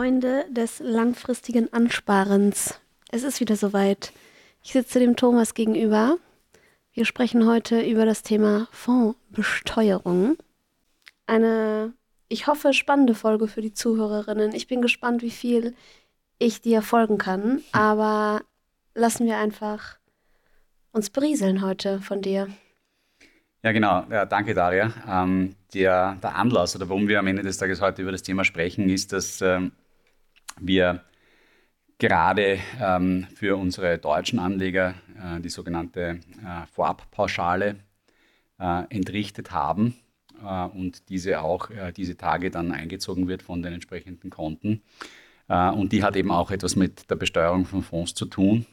[0.00, 2.80] Freunde des langfristigen Ansparens.
[3.10, 4.14] Es ist wieder soweit.
[4.62, 6.16] Ich sitze dem Thomas gegenüber.
[6.94, 10.38] Wir sprechen heute über das Thema Fondsbesteuerung.
[11.26, 11.92] Eine,
[12.30, 14.54] ich hoffe, spannende Folge für die Zuhörerinnen.
[14.54, 15.74] Ich bin gespannt, wie viel
[16.38, 18.40] ich dir folgen kann, aber
[18.94, 19.98] lassen wir einfach
[20.92, 22.48] uns berieseln heute von dir.
[23.62, 24.06] Ja, genau.
[24.10, 24.94] Ja, danke, Daria.
[25.06, 28.44] Ähm, der, der Anlass oder warum wir am Ende des Tages heute über das Thema
[28.44, 29.72] sprechen, ist, dass ähm,
[30.60, 31.04] wir
[31.98, 37.76] gerade ähm, für unsere deutschen Anleger äh, die sogenannte äh, Vorabpauschale
[38.58, 39.94] äh, entrichtet haben
[40.42, 44.82] äh, und diese auch äh, diese Tage dann eingezogen wird von den entsprechenden Konten.
[45.48, 48.66] Äh, und die hat eben auch etwas mit der Besteuerung von Fonds zu tun.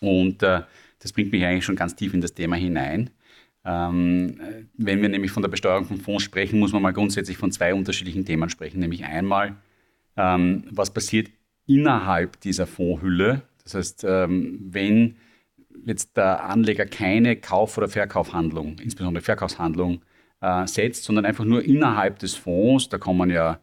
[0.00, 3.10] Und das bringt mich eigentlich schon ganz tief in das Thema hinein.
[3.64, 4.38] Ähm,
[4.74, 7.74] wenn wir nämlich von der Besteuerung von Fonds sprechen, muss man mal grundsätzlich von zwei
[7.74, 8.78] unterschiedlichen Themen sprechen.
[8.78, 9.56] Nämlich einmal,
[10.18, 11.30] ähm, was passiert
[11.66, 13.42] innerhalb dieser Fondshülle.
[13.62, 15.16] Das heißt, ähm, wenn
[15.86, 20.02] jetzt der Anleger keine Kauf- oder Verkaufshandlung, insbesondere Verkaufshandlung,
[20.40, 23.60] äh, setzt, sondern einfach nur innerhalb des Fonds, da kommen ja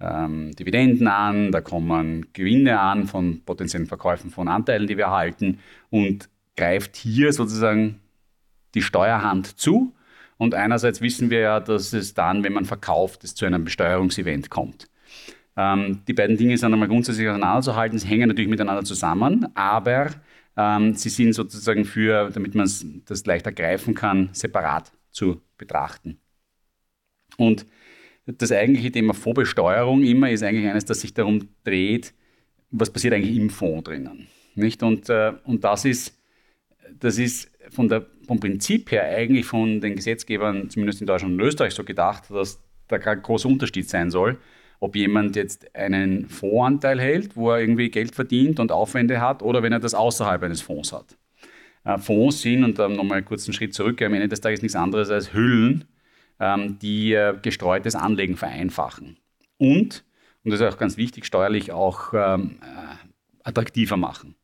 [0.00, 5.58] ähm, Dividenden an, da kommen Gewinne an von potenziellen Verkäufen von Anteilen, die wir erhalten
[5.90, 8.00] und greift hier sozusagen
[8.74, 9.94] die Steuerhand zu.
[10.38, 14.50] Und einerseits wissen wir ja, dass es dann, wenn man verkauft, es zu einem Besteuerungsevent
[14.50, 14.88] kommt.
[15.56, 17.98] Ähm, die beiden Dinge sind einmal grundsätzlich auseinanderzuhalten.
[17.98, 20.10] Sie hängen natürlich miteinander zusammen, aber
[20.56, 22.70] ähm, sie sind sozusagen für, damit man
[23.06, 26.18] das leichter greifen kann, separat zu betrachten.
[27.36, 27.66] Und
[28.26, 32.12] das eigentliche Thema Vorbesteuerung immer ist eigentlich eines, das sich darum dreht,
[32.70, 34.26] was passiert eigentlich im Fonds drinnen.
[34.54, 34.82] Nicht?
[34.82, 36.16] Und, äh, und das ist
[37.00, 41.40] das ist von der, vom Prinzip her eigentlich von den Gesetzgebern, zumindest in Deutschland und
[41.40, 44.38] Österreich, so gedacht, dass da kein großer Unterschied sein soll,
[44.80, 49.62] ob jemand jetzt einen Fondsanteil hält, wo er irgendwie Geld verdient und Aufwände hat, oder
[49.62, 51.16] wenn er das außerhalb eines Fonds hat.
[51.98, 55.32] Fonds sind, und dann nochmal einen Schritt zurück, am Ende des Tages nichts anderes als
[55.32, 55.84] Hüllen,
[56.40, 59.16] ähm, die äh, gestreutes Anlegen vereinfachen.
[59.58, 60.04] Und,
[60.44, 62.96] und das ist auch ganz wichtig, steuerlich auch ähm, äh,
[63.44, 64.34] attraktiver machen.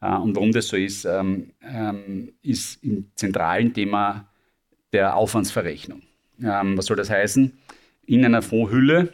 [0.00, 1.52] Äh, und warum das so ist, ähm,
[2.42, 4.28] ist im zentralen Thema
[4.92, 6.02] der Aufwandsverrechnung.
[6.38, 7.58] Was soll das heißen?
[8.06, 9.12] In einer Fondshülle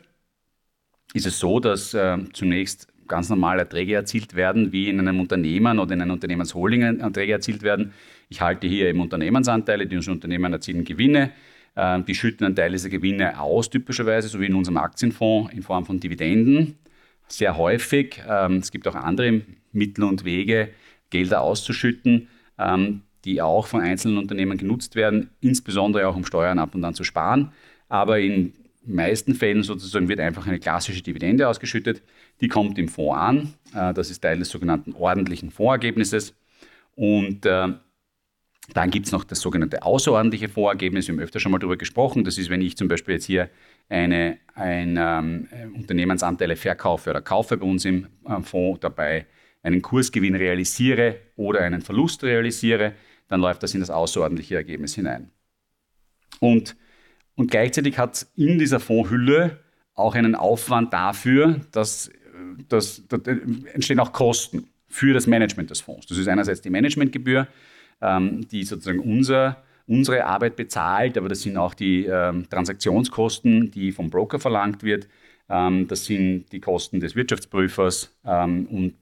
[1.14, 5.78] ist es so, dass äh, zunächst ganz normal Erträge erzielt werden, wie in einem Unternehmen
[5.78, 7.92] oder in einer Unternehmensholding Erträge erzielt werden.
[8.28, 11.30] Ich halte hier eben Unternehmensanteile, die Unternehmen erzielen Gewinne.
[12.08, 15.84] Die schütten einen Teil dieser Gewinne aus, typischerweise, so wie in unserem Aktienfonds in Form
[15.84, 16.78] von Dividenden.
[17.28, 18.22] Sehr häufig.
[18.58, 19.42] Es gibt auch andere
[19.72, 20.70] Mittel und Wege,
[21.10, 26.74] Gelder auszuschütten, ähm, die auch von einzelnen Unternehmen genutzt werden, insbesondere auch um Steuern ab
[26.74, 27.52] und an zu sparen.
[27.88, 28.54] Aber in
[28.86, 32.02] meisten Fällen sozusagen wird einfach eine klassische Dividende ausgeschüttet.
[32.40, 33.54] Die kommt im Fonds an.
[33.74, 36.34] Äh, das ist Teil des sogenannten ordentlichen Fondsergebnisses.
[36.94, 37.68] Und äh,
[38.72, 41.06] dann gibt es noch das sogenannte außerordentliche Fondsergebnis.
[41.06, 42.24] Wir haben öfter schon mal darüber gesprochen.
[42.24, 43.50] Das ist, wenn ich zum Beispiel jetzt hier
[43.88, 49.26] eine, ein ähm, Unternehmensanteile verkaufe oder kaufe bei uns im äh, Fonds, dabei
[49.62, 52.92] einen Kursgewinn realisiere oder einen Verlust realisiere,
[53.28, 55.30] dann läuft das in das außerordentliche Ergebnis hinein.
[56.40, 56.76] Und,
[57.36, 59.58] und gleichzeitig hat es in dieser Fondshülle
[59.94, 62.10] auch einen Aufwand dafür, dass,
[62.68, 63.20] dass, dass
[63.72, 66.06] entstehen auch Kosten für das Management des Fonds.
[66.06, 67.48] Das ist einerseits die Managementgebühr,
[68.00, 73.92] ähm, die sozusagen unser, unsere Arbeit bezahlt, aber das sind auch die ähm, Transaktionskosten, die
[73.92, 75.08] vom Broker verlangt wird.
[75.48, 78.94] Ähm, das sind die Kosten des Wirtschaftsprüfers ähm, und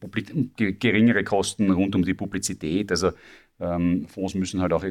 [0.57, 2.91] geringere Kosten rund um die Publizität.
[2.91, 3.11] Also
[3.63, 4.85] ähm, Fonds müssen halt auch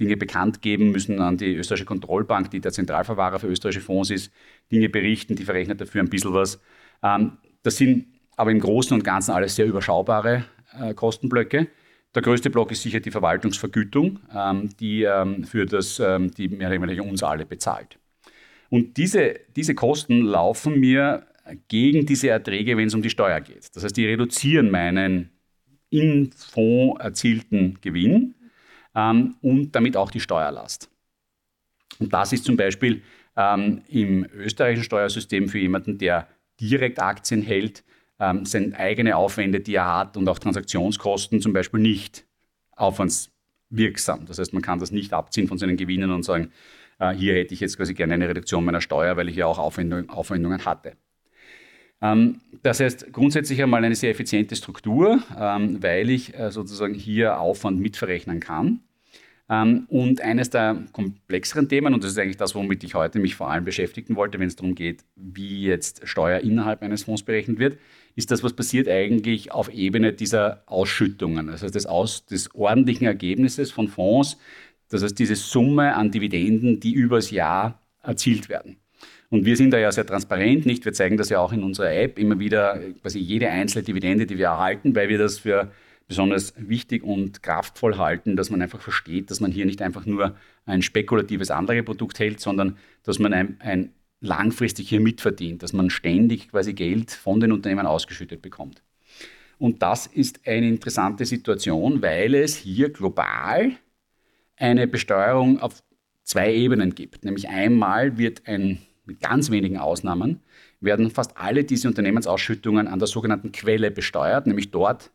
[0.00, 4.32] Dinge bekannt geben, müssen an die österreichische Kontrollbank, die der Zentralverwahrer für österreichische Fonds ist,
[4.70, 6.60] Dinge berichten, die verrechnet dafür ein bisschen was.
[7.00, 10.44] das sind aber im Großen und Ganzen alles sehr überschaubare
[10.80, 11.68] äh, Kostenblöcke.
[12.14, 14.18] Der größte Block ist sicher die Verwaltungsvergütung,
[14.78, 15.08] die
[15.44, 17.98] für das, die mehr oder weniger uns alle bezahlt.
[18.68, 21.26] Und diese, diese Kosten laufen mir
[21.68, 23.68] gegen diese Erträge, wenn es um die Steuer geht.
[23.74, 25.30] Das heißt, die reduzieren meinen
[25.92, 28.34] in Fonds erzielten Gewinn
[28.94, 30.90] ähm, und damit auch die Steuerlast.
[31.98, 33.02] Und das ist zum Beispiel
[33.36, 36.28] ähm, im österreichischen Steuersystem für jemanden, der
[36.60, 37.84] direkt Aktien hält,
[38.18, 42.24] ähm, sind eigene Aufwände, die er hat und auch Transaktionskosten zum Beispiel nicht
[42.76, 44.26] aufwandswirksam.
[44.26, 46.52] Das heißt, man kann das nicht abziehen von seinen Gewinnen und sagen,
[46.98, 49.58] äh, hier hätte ich jetzt quasi gerne eine Reduktion meiner Steuer, weil ich ja auch
[49.58, 50.96] Aufwendungen, Aufwendungen hatte.
[52.02, 57.40] Ähm, das heißt grundsätzlich einmal eine sehr effiziente Struktur, ähm, weil ich äh, sozusagen hier
[57.40, 58.80] Aufwand mitverrechnen kann.
[59.48, 63.34] Ähm, und eines der komplexeren Themen, und das ist eigentlich das, womit ich heute mich
[63.34, 67.58] vor allem beschäftigen wollte, wenn es darum geht, wie jetzt Steuer innerhalb eines Fonds berechnet
[67.58, 67.78] wird,
[68.14, 73.70] ist das, was passiert eigentlich auf Ebene dieser Ausschüttungen, also des, Aus, des ordentlichen Ergebnisses
[73.72, 74.38] von Fonds,
[74.88, 78.81] das heißt diese Summe an Dividenden, die übers Jahr erzielt werden.
[79.32, 80.84] Und wir sind da ja sehr transparent, nicht?
[80.84, 84.36] Wir zeigen das ja auch in unserer App immer wieder, quasi jede einzelne Dividende, die
[84.36, 85.72] wir erhalten, weil wir das für
[86.06, 90.36] besonders wichtig und kraftvoll halten, dass man einfach versteht, dass man hier nicht einfach nur
[90.66, 96.50] ein spekulatives Anlageprodukt hält, sondern dass man ein, ein langfristig hier mitverdient, dass man ständig
[96.50, 98.82] quasi Geld von den Unternehmen ausgeschüttet bekommt.
[99.56, 103.70] Und das ist eine interessante Situation, weil es hier global
[104.58, 105.82] eine Besteuerung auf
[106.22, 107.24] zwei Ebenen gibt.
[107.24, 110.40] Nämlich einmal wird ein mit ganz wenigen Ausnahmen,
[110.80, 115.10] werden fast alle diese Unternehmensausschüttungen an der sogenannten Quelle besteuert, nämlich dort,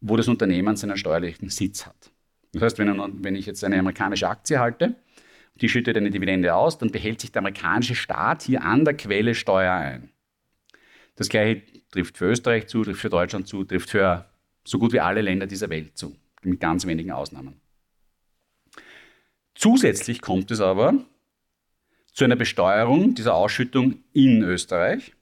[0.00, 2.12] wo das Unternehmen seinen steuerlichen Sitz hat.
[2.52, 4.94] Das heißt, wenn, ich jetzt eine amerikanische Aktie halte,
[5.60, 9.34] die schüttet eine Dividende aus, dann behält sich der amerikanische Staat hier an der Quelle
[9.34, 10.10] Steuer ein.
[11.16, 14.26] Das gleiche trifft für Österreich zu, trifft für Deutschland zu, trifft für
[14.64, 17.60] so gut wie alle Länder dieser Welt zu, mit ganz wenigen Ausnahmen.
[19.54, 20.94] Zusätzlich kommt es aber
[22.14, 25.12] zu einer Besteuerung dieser Ausschüttung in Österreich.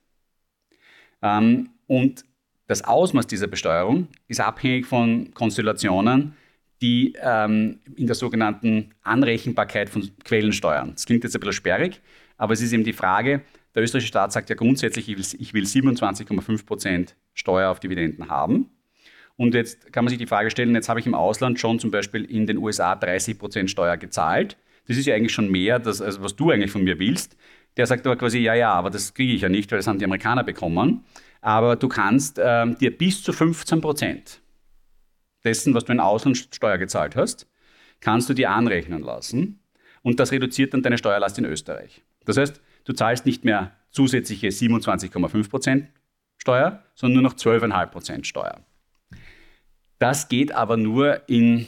[1.23, 2.25] Ähm, und
[2.69, 6.37] das Ausmaß dieser Besteuerung ist abhängig von Konstellationen,
[6.81, 10.93] die ähm, in der sogenannten Anrechenbarkeit von Quellensteuern.
[10.93, 12.01] Das klingt jetzt ein bisschen sperrig,
[12.37, 13.43] aber es ist eben die Frage,
[13.75, 18.69] der österreichische Staat sagt ja grundsätzlich, ich will, will 27,5 Prozent Steuer auf Dividenden haben.
[19.37, 21.91] Und jetzt kann man sich die Frage stellen, jetzt habe ich im Ausland schon zum
[21.91, 26.01] Beispiel in den USA 30 Prozent Steuer gezahlt das ist ja eigentlich schon mehr, das,
[26.01, 27.37] also was du eigentlich von mir willst.
[27.77, 29.99] Der sagt aber quasi, ja, ja, aber das kriege ich ja nicht, weil das haben
[29.99, 31.05] die Amerikaner bekommen.
[31.41, 34.41] Aber du kannst äh, dir bis zu 15 Prozent
[35.45, 37.49] dessen, was du in Auslandssteuer gezahlt hast,
[38.01, 39.61] kannst du dir anrechnen lassen.
[40.03, 42.03] Und das reduziert dann deine Steuerlast in Österreich.
[42.25, 45.89] Das heißt, du zahlst nicht mehr zusätzliche 27,5 Prozent
[46.39, 48.61] Steuer, sondern nur noch 12,5 Prozent Steuer.
[49.99, 51.67] Das geht aber nur in,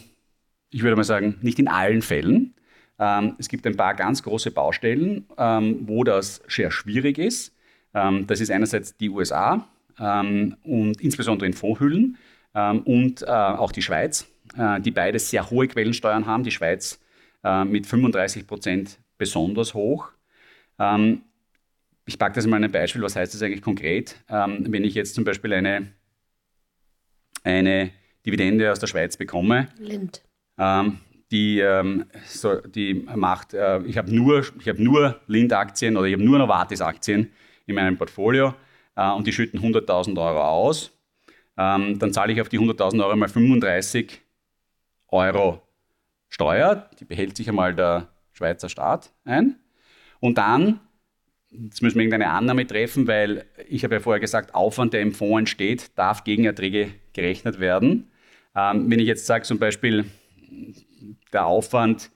[0.71, 2.54] ich würde mal sagen, nicht in allen Fällen.
[2.99, 7.55] Ähm, es gibt ein paar ganz große Baustellen, ähm, wo das sehr schwierig ist.
[7.93, 12.19] Ähm, das ist einerseits die USA und insbesondere in Fondshüllen
[12.53, 14.27] und äh, auch die Schweiz,
[14.59, 16.43] äh, die beide sehr hohe Quellensteuern haben.
[16.43, 16.99] Die Schweiz
[17.45, 20.11] äh, mit 35 Prozent besonders hoch.
[22.07, 24.17] ich packe das mal ein Beispiel, was heißt das eigentlich konkret?
[24.27, 25.93] wenn ich jetzt zum Beispiel eine,
[27.45, 27.91] eine
[28.27, 30.23] Dividende aus der Schweiz bekomme, Lind.
[30.59, 30.99] Ähm,
[31.35, 36.23] die, ähm, so, die macht, äh, ich habe nur, hab nur Lind-Aktien oder ich habe
[36.23, 37.33] nur Novartis-Aktien
[37.67, 38.55] in meinem Portfolio
[38.95, 40.93] äh, und die schütten 100.000 Euro aus.
[41.59, 44.23] Ähm, dann zahle ich auf die 100.000 Euro mal 35
[45.09, 45.61] Euro
[46.29, 46.89] Steuer.
[47.01, 49.57] Die behält sich einmal der Schweizer Staat ein.
[50.21, 50.79] Und dann,
[51.51, 55.11] jetzt müssen wir irgendeine Annahme treffen, weil ich habe ja vorher gesagt, Aufwand, der im
[55.11, 58.13] Fonds entsteht, darf gegen Erträge gerechnet werden.
[58.55, 60.05] Ähm, wenn ich jetzt sage zum Beispiel,
[61.35, 62.11] der Aufwand,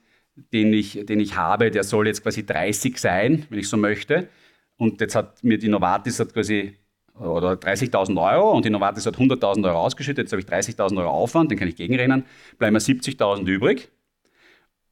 [0.53, 4.29] den ich, den ich habe, der soll jetzt quasi 30 sein, wenn ich so möchte.
[4.77, 6.75] Und jetzt hat mir die Novartis hat quasi
[7.19, 11.09] oder 30.000 Euro und die Novartis hat 100.000 Euro ausgeschüttet, jetzt habe ich 30.000 Euro
[11.09, 12.23] Aufwand, den kann ich gegenrennen,
[12.57, 13.89] bleiben mir 70.000 übrig.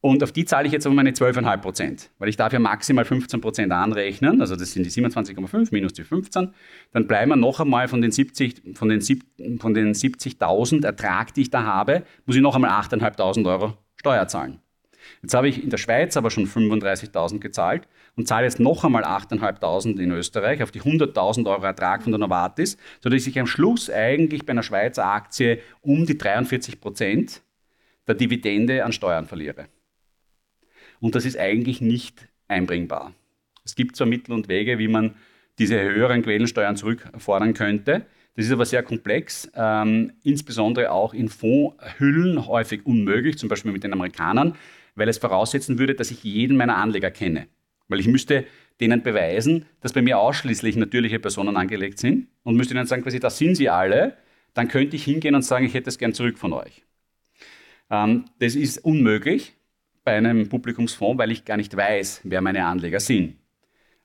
[0.00, 3.04] Und auf die zahle ich jetzt aber meine 12,5 Prozent, weil ich darf ja maximal
[3.04, 6.54] 15 Prozent anrechnen, also das sind die 27,5 minus die 15.
[6.92, 11.42] Dann bleiben wir noch einmal von den 70.000 von den, von den 70 Ertrag, die
[11.42, 14.60] ich da habe, muss ich noch einmal 8.500 Euro Steuer zahlen.
[15.22, 19.04] Jetzt habe ich in der Schweiz aber schon 35.000 gezahlt und zahle jetzt noch einmal
[19.04, 23.90] 8.500 in Österreich auf die 100.000 Euro Ertrag von der Novartis, sodass ich am Schluss
[23.90, 27.42] eigentlich bei einer Schweizer Aktie um die 43 Prozent
[28.06, 29.66] der Dividende an Steuern verliere.
[31.00, 33.12] Und das ist eigentlich nicht einbringbar.
[33.64, 35.14] Es gibt zwar Mittel und Wege, wie man
[35.58, 38.06] diese höheren Quellensteuern zurückfordern könnte.
[38.38, 43.82] Das ist aber sehr komplex, ähm, insbesondere auch in Fondshüllen häufig unmöglich, zum Beispiel mit
[43.82, 44.54] den Amerikanern,
[44.94, 47.48] weil es voraussetzen würde, dass ich jeden meiner Anleger kenne.
[47.88, 48.46] Weil ich müsste
[48.80, 53.18] denen beweisen, dass bei mir ausschließlich natürliche Personen angelegt sind und müsste ihnen sagen, quasi,
[53.18, 54.16] das sind sie alle,
[54.54, 56.84] dann könnte ich hingehen und sagen, ich hätte es gern zurück von euch.
[57.90, 59.56] Ähm, das ist unmöglich
[60.04, 63.34] bei einem Publikumsfonds, weil ich gar nicht weiß, wer meine Anleger sind.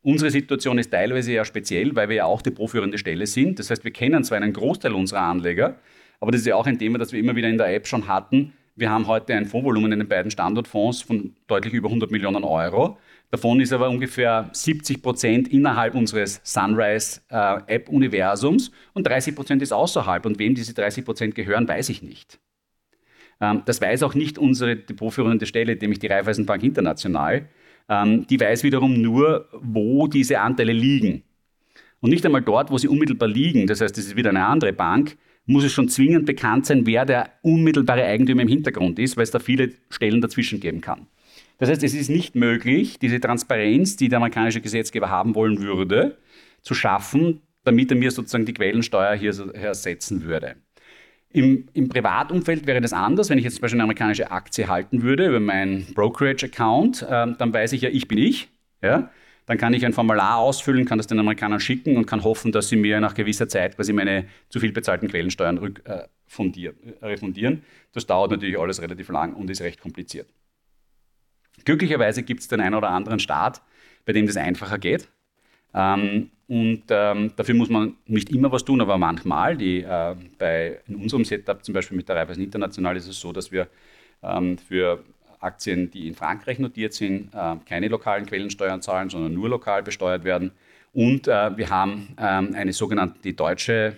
[0.03, 3.57] Unsere Situation ist teilweise ja speziell, weil wir ja auch die proführende Stelle sind.
[3.57, 5.77] Das heißt, wir kennen zwar einen Großteil unserer Anleger,
[6.19, 8.05] aber das ist ja auch ein Thema, das wir immer wieder in der App schon
[8.07, 8.51] hatten.
[8.75, 12.98] Wir haben heute ein Fondsvolumen in den beiden Standortfonds von deutlich über 100 Millionen Euro.
[13.31, 20.25] Davon ist aber ungefähr 70 Prozent innerhalb unseres Sunrise-App-Universums äh, und 30 Prozent ist außerhalb.
[20.25, 22.39] Und wem diese 30 Prozent gehören, weiß ich nicht.
[23.39, 27.48] Ähm, das weiß auch nicht unsere depotführende Stelle, nämlich die Raiffeisenbank International.
[27.90, 31.24] Ähm, die weiß wiederum nur, wo diese Anteile liegen.
[32.00, 34.74] Und nicht einmal dort, wo sie unmittelbar liegen, das heißt, es ist wieder eine andere
[34.74, 39.24] Bank, muss es schon zwingend bekannt sein, wer der unmittelbare Eigentümer im Hintergrund ist, weil
[39.24, 41.08] es da viele Stellen dazwischen geben kann.
[41.58, 46.18] Das heißt, es ist nicht möglich, diese Transparenz, die der amerikanische Gesetzgeber haben wollen würde,
[46.62, 50.56] zu schaffen, damit er mir sozusagen die Quellensteuer hier ersetzen würde.
[51.34, 53.30] Im, Im, Privatumfeld wäre das anders.
[53.30, 57.54] Wenn ich jetzt zum Beispiel eine amerikanische Aktie halten würde über meinen Brokerage-Account, äh, dann
[57.54, 58.50] weiß ich ja, ich bin ich.
[58.84, 59.10] Ja?
[59.48, 62.70] Dann kann ich ein Formular ausfüllen, kann das den Amerikanern schicken und kann hoffen, dass
[62.70, 67.06] sie mir nach gewisser Zeit quasi meine zu viel bezahlten Quellensteuern rück, äh, fundier, äh,
[67.06, 67.63] refundieren.
[67.94, 70.30] Das dauert natürlich alles relativ lang und ist recht kompliziert.
[71.66, 73.62] Glücklicherweise gibt es den einen oder anderen Staat,
[74.06, 75.08] bei dem das einfacher geht.
[75.74, 79.58] Ähm, und ähm, dafür muss man nicht immer was tun, aber manchmal.
[79.58, 83.32] Die, äh, bei, in unserem Setup, zum Beispiel mit der Raiffeisen International, ist es so,
[83.32, 83.68] dass wir
[84.22, 85.03] ähm, für
[85.39, 90.24] Aktien, die in Frankreich notiert sind, äh, keine lokalen Quellensteuern zahlen, sondern nur lokal besteuert
[90.24, 90.51] werden.
[90.94, 93.96] Und äh, wir haben ähm, eine sogenannte, die deutsche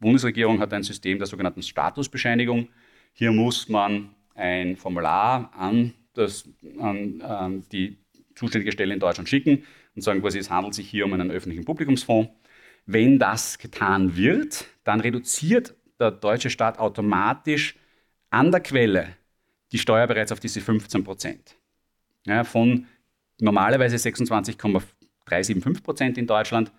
[0.00, 2.68] Bundesregierung hat ein System der sogenannten Statusbescheinigung.
[3.12, 7.98] Hier muss man ein Formular an, das, an, an die
[8.34, 9.64] zuständige Stelle in Deutschland schicken
[9.98, 12.30] und sagen quasi, es handelt sich hier um einen öffentlichen Publikumsfonds.
[12.86, 17.74] Wenn das getan wird, dann reduziert der deutsche Staat automatisch
[18.30, 19.08] an der Quelle
[19.72, 21.56] die Steuer bereits auf diese 15 Prozent.
[22.26, 22.86] Ja, von
[23.40, 26.72] normalerweise 26,375 Prozent in Deutschland.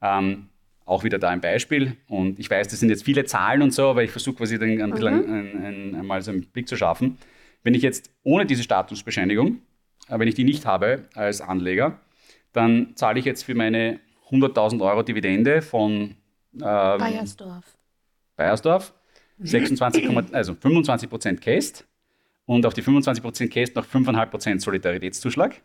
[0.00, 0.48] Ähm,
[0.84, 1.96] auch wieder da ein Beispiel.
[2.08, 4.82] Und ich weiß, das sind jetzt viele Zahlen und so, aber ich versuche quasi den,
[4.82, 5.32] ein bisschen mhm.
[5.32, 7.18] ein, ein, einmal so einen Blick zu schaffen.
[7.62, 9.60] Wenn ich jetzt ohne diese Statusbescheinigung,
[10.08, 12.00] äh, wenn ich die nicht habe als Anleger,
[12.52, 16.16] dann zahle ich jetzt für meine 100.000 Euro Dividende von
[16.54, 17.64] ähm, Bayersdorf.
[18.36, 18.94] Bayersdorf
[19.38, 21.86] 26, also 25 Prozent Cast
[22.46, 25.60] und auf die 25 Prozent Cast noch 5,5 Prozent Solidaritätszuschlag,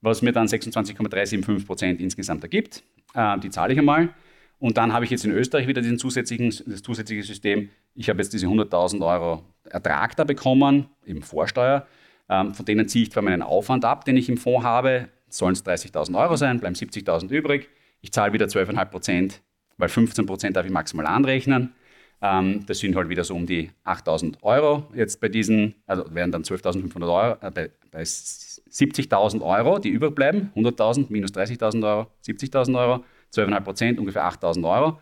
[0.00, 2.82] was mir dann 26,375 Prozent insgesamt ergibt.
[3.14, 4.10] Äh, die zahle ich einmal.
[4.58, 7.70] Und dann habe ich jetzt in Österreich wieder diesen zusätzlichen, das zusätzliche System.
[7.94, 11.86] Ich habe jetzt diese 100.000 Euro Ertrag da bekommen, eben Vorsteuer.
[12.28, 15.54] Ähm, von denen ziehe ich zwar meinen Aufwand ab, den ich im Fonds habe, sollen
[15.54, 17.68] es 30.000 Euro sein, bleiben 70.000 übrig.
[18.00, 19.42] Ich zahle wieder 12,5 Prozent,
[19.76, 21.74] weil 15 Prozent darf ich maximal anrechnen.
[22.22, 24.88] Ähm, das sind halt wieder so um die 8.000 Euro.
[24.94, 30.52] Jetzt bei diesen, also wären dann 12.500 Euro, äh, bei, bei 70.000 Euro, die überbleiben,
[30.54, 35.00] 100.000 minus 30.000 Euro, 70.000 Euro, 12,5 Prozent, ungefähr 8.000 Euro.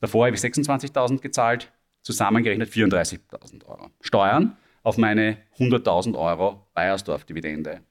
[0.00, 1.70] Davor habe ich 26.000 gezahlt,
[2.02, 3.90] zusammengerechnet 34.000 Euro.
[4.00, 7.82] Steuern auf meine 100.000 Euro Bayersdorf-Dividende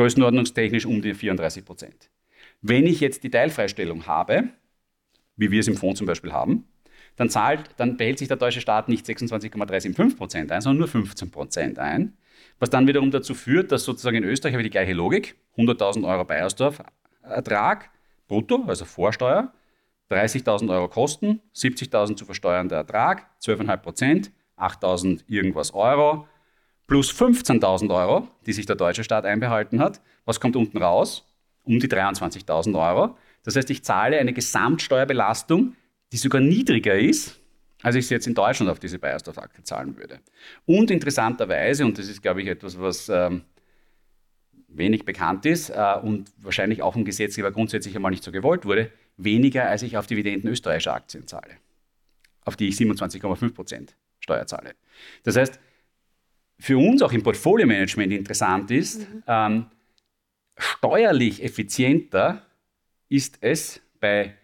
[0.00, 2.08] größenordnungstechnisch um die 34 Prozent.
[2.62, 4.44] Wenn ich jetzt die Teilfreistellung habe,
[5.36, 6.64] wie wir es im Fonds zum Beispiel haben,
[7.16, 11.30] dann, zahlt, dann behält sich der deutsche Staat nicht 26,375 Prozent ein, sondern nur 15
[11.30, 12.16] Prozent ein,
[12.58, 16.08] was dann wiederum dazu führt, dass sozusagen in Österreich habe ich die gleiche Logik, 100.000
[16.08, 16.82] Euro Bayersdorf
[17.22, 17.90] Ertrag,
[18.26, 19.52] brutto, also Vorsteuer,
[20.10, 26.26] 30.000 Euro Kosten, 70.000 zu versteuernder Ertrag, 12,5 Prozent, 8.000 irgendwas Euro,
[26.90, 30.00] plus 15.000 Euro, die sich der deutsche Staat einbehalten hat.
[30.24, 31.24] Was kommt unten raus?
[31.62, 33.16] Um die 23.000 Euro.
[33.44, 35.76] Das heißt, ich zahle eine Gesamtsteuerbelastung,
[36.10, 37.38] die sogar niedriger ist,
[37.82, 40.18] als ich sie jetzt in Deutschland auf diese Bayersdorf-Akte zahlen würde.
[40.66, 43.42] Und interessanterweise, und das ist, glaube ich, etwas, was ähm,
[44.66, 48.90] wenig bekannt ist äh, und wahrscheinlich auch vom Gesetzgeber grundsätzlich einmal nicht so gewollt wurde,
[49.16, 51.52] weniger als ich auf Dividenden österreichischer Aktien zahle,
[52.44, 54.74] auf die ich 27,5% Steuer zahle.
[55.22, 55.60] Das heißt,
[56.60, 59.22] für uns auch im Portfolio-Management interessant ist, mhm.
[59.26, 59.66] ähm,
[60.56, 62.42] steuerlich effizienter
[63.08, 64.34] ist es bei,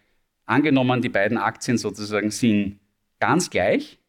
[0.45, 2.79] angenommen, die beiden Aktien sozusagen sind
[3.19, 3.99] ganz gleich,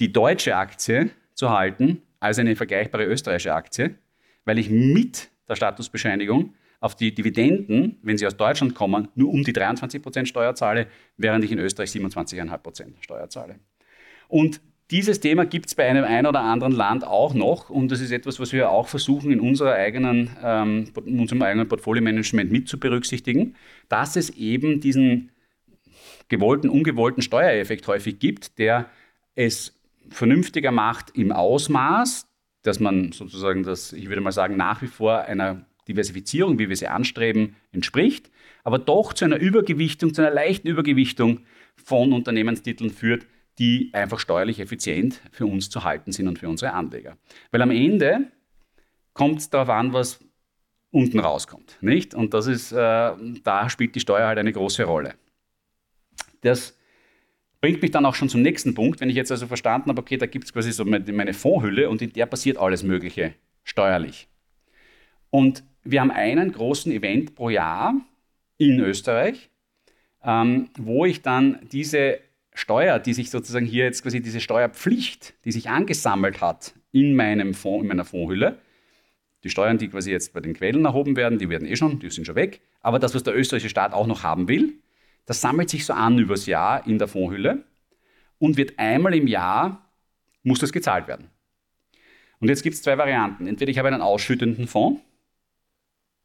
[0.00, 3.96] die deutsche Aktie zu halten als eine vergleichbare österreichische Aktie,
[4.44, 9.44] weil ich mit der Statusbescheinigung auf die Dividenden, wenn sie aus Deutschland kommen, nur um
[9.44, 10.86] die 23% Steuer zahle,
[11.16, 13.56] während ich in Österreich 27,5% Steuer zahle.
[14.28, 14.60] Und
[14.90, 18.10] dieses Thema gibt es bei einem ein oder anderen Land auch noch und das ist
[18.10, 22.78] etwas, was wir auch versuchen in, unserer eigenen, ähm, in unserem eigenen Portfolio-Management mit zu
[22.78, 23.54] berücksichtigen,
[23.88, 25.30] dass es eben diesen
[26.28, 28.90] gewollten, ungewollten Steuereffekt häufig gibt, der
[29.34, 29.78] es
[30.08, 32.26] vernünftiger macht im Ausmaß,
[32.62, 36.76] dass man sozusagen das, ich würde mal sagen, nach wie vor einer Diversifizierung, wie wir
[36.76, 38.30] sie anstreben, entspricht,
[38.64, 41.40] aber doch zu einer Übergewichtung, zu einer leichten Übergewichtung
[41.76, 43.26] von Unternehmenstiteln führt,
[43.58, 47.16] die einfach steuerlich effizient für uns zu halten sind und für unsere Anleger.
[47.50, 48.30] Weil am Ende
[49.12, 50.24] kommt es darauf an, was
[50.90, 51.76] unten rauskommt.
[51.80, 52.14] Nicht?
[52.14, 53.12] Und das ist, äh,
[53.44, 55.14] da spielt die Steuer halt eine große Rolle.
[56.40, 56.76] Das
[57.60, 60.16] bringt mich dann auch schon zum nächsten Punkt, wenn ich jetzt also verstanden habe, okay,
[60.16, 64.28] da gibt es quasi so meine Fondshülle und in der passiert alles Mögliche steuerlich.
[65.30, 67.94] Und wir haben einen großen Event pro Jahr
[68.58, 69.50] in Österreich,
[70.22, 72.18] ähm, wo ich dann diese
[72.52, 77.54] Steuer, die sich sozusagen hier jetzt quasi diese Steuerpflicht, die sich angesammelt hat in meinem
[77.54, 78.58] Fonds, in meiner Fondshülle,
[79.44, 82.10] die Steuern, die quasi jetzt bei den Quellen erhoben werden, die werden eh schon, die
[82.10, 82.60] sind schon weg.
[82.82, 84.74] Aber das, was der österreichische Staat auch noch haben will,
[85.26, 87.64] das sammelt sich so an übers Jahr in der Fondshülle
[88.38, 89.90] und wird einmal im Jahr,
[90.42, 91.30] muss das gezahlt werden.
[92.40, 93.46] Und jetzt gibt es zwei Varianten.
[93.46, 95.00] Entweder ich habe einen ausschüttenden Fonds,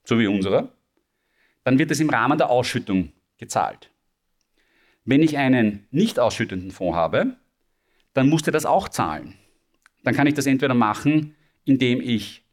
[0.05, 0.69] so wie unserer,
[1.63, 3.91] dann wird es im Rahmen der Ausschüttung gezahlt.
[5.05, 7.37] Wenn ich einen nicht ausschüttenden Fonds habe,
[8.13, 9.35] dann muss der das auch zahlen.
[10.03, 12.43] Dann kann ich das entweder machen, indem ich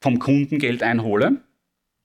[0.00, 1.42] vom Kunden Geld einhole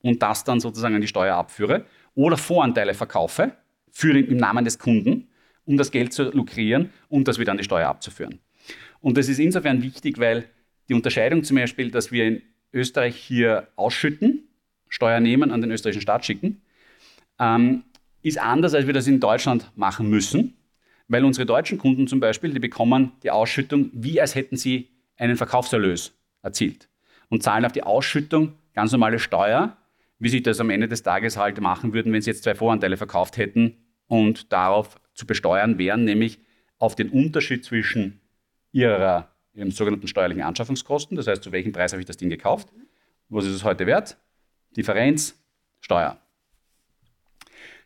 [0.01, 3.53] und das dann sozusagen an die Steuer abführe oder Voranteile verkaufe
[3.89, 5.29] für den, im Namen des Kunden,
[5.63, 8.39] um das Geld zu lukrieren und das wieder an die Steuer abzuführen.
[8.99, 10.49] Und das ist insofern wichtig, weil
[10.89, 12.41] die Unterscheidung zum Beispiel, dass wir in
[12.73, 14.47] Österreich hier ausschütten,
[14.89, 16.61] Steuer nehmen, an den österreichischen Staat schicken,
[17.39, 17.83] ähm,
[18.25, 20.57] ist anders, als wir das in Deutschland machen müssen,
[21.07, 25.37] weil unsere deutschen Kunden zum Beispiel, die bekommen die Ausschüttung, wie als hätten sie einen
[25.37, 26.89] Verkaufserlös erzielt
[27.29, 29.77] und zahlen auf die Ausschüttung ganz normale Steuer,
[30.17, 32.97] wie sie das am Ende des Tages halt machen würden, wenn sie jetzt zwei Voranteile
[32.97, 33.77] verkauft hätten
[34.07, 36.39] und darauf zu besteuern wären, nämlich
[36.79, 38.21] auf den Unterschied zwischen
[38.71, 42.69] ihrer, ihren sogenannten steuerlichen Anschaffungskosten, das heißt, zu welchem Preis habe ich das Ding gekauft,
[43.29, 44.17] was ist es heute wert,
[44.75, 45.39] Differenz,
[45.79, 46.19] Steuer.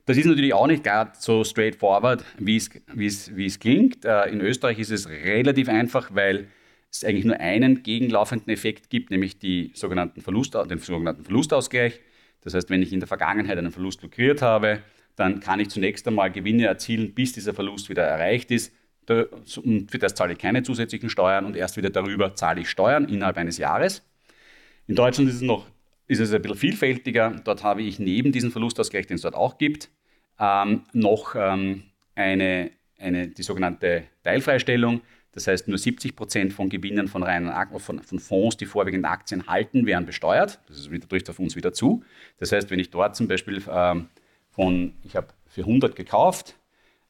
[0.10, 4.06] Das ist natürlich auch nicht gerade so straightforward, wie es, klingt.
[4.06, 6.48] Äh, in Österreich ist es relativ einfach, weil
[6.92, 12.00] es eigentlich nur einen gegenlaufenden Effekt gibt, nämlich die sogenannten Verlust, den sogenannten Verlustausgleich.
[12.42, 14.82] Das heißt, wenn ich in der Vergangenheit einen Verlust lukriert habe,
[15.16, 18.74] dann kann ich zunächst einmal Gewinne erzielen, bis dieser Verlust wieder erreicht ist.
[19.08, 23.08] Und für das zahle ich keine zusätzlichen Steuern und erst wieder darüber zahle ich Steuern
[23.08, 24.02] innerhalb eines Jahres.
[24.88, 25.68] In Deutschland ist es noch
[26.10, 27.40] ist es ein bisschen vielfältiger.
[27.46, 29.90] Dort habe ich neben diesem Verlustausgleich, den es dort auch gibt,
[30.40, 31.84] ähm, noch ähm,
[32.16, 35.02] eine, eine, die sogenannte Teilfreistellung.
[35.32, 39.48] Das heißt, nur 70 Prozent von Gewinnen von, reinen, von, von Fonds, die vorwiegend Aktien
[39.48, 40.60] halten, werden besteuert.
[40.68, 42.04] Das ist wieder, trifft auf uns wieder zu.
[42.38, 44.08] Das heißt, wenn ich dort zum Beispiel ähm,
[44.50, 46.56] von, ich habe für 100 gekauft,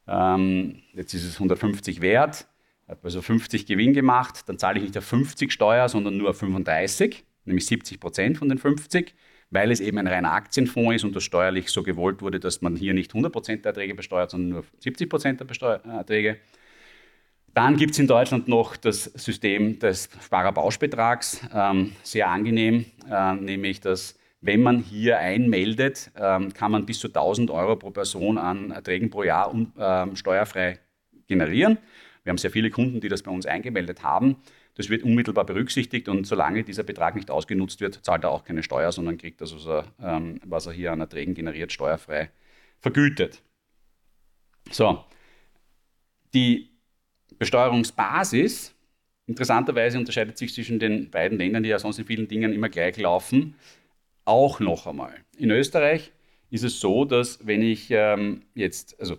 [0.08, 2.48] ähm, jetzt ist es 150 wert,
[2.88, 6.40] habe also 50 Gewinn gemacht, dann zahle ich nicht auf 50 Steuer, sondern nur auf
[6.40, 9.16] 35, nämlich 70 Prozent von den 50
[9.52, 12.76] weil es eben ein reiner Aktienfonds ist und das steuerlich so gewollt wurde, dass man
[12.76, 16.38] hier nicht 100% der Erträge besteuert, sondern nur 70% der äh, Erträge.
[17.54, 23.82] Dann gibt es in Deutschland noch das System des Sparerbauschbetrags, ähm, sehr angenehm, äh, nämlich
[23.82, 28.72] dass wenn man hier einmeldet, ähm, kann man bis zu 1000 Euro pro Person an
[28.72, 30.80] Erträgen pro Jahr um, ähm, steuerfrei
[31.28, 31.78] generieren.
[32.24, 34.38] Wir haben sehr viele Kunden, die das bei uns eingemeldet haben.
[34.76, 38.64] Das wird unmittelbar berücksichtigt und solange dieser Betrag nicht ausgenutzt wird, zahlt er auch keine
[38.64, 42.32] Steuer, sondern kriegt das, was er, ähm, was er hier an Erträgen generiert, steuerfrei
[42.80, 43.42] vergütet.
[44.72, 45.04] So,
[46.34, 46.70] die
[47.38, 48.76] Besteuerungsbasis,
[49.28, 52.98] interessanterweise unterscheidet sich zwischen den beiden Ländern, die ja sonst in vielen Dingen immer gleich
[52.98, 53.56] laufen,
[54.26, 55.16] auch noch einmal.
[55.38, 56.12] In Österreich
[56.50, 59.18] ist es so, dass wenn ich ähm, jetzt, also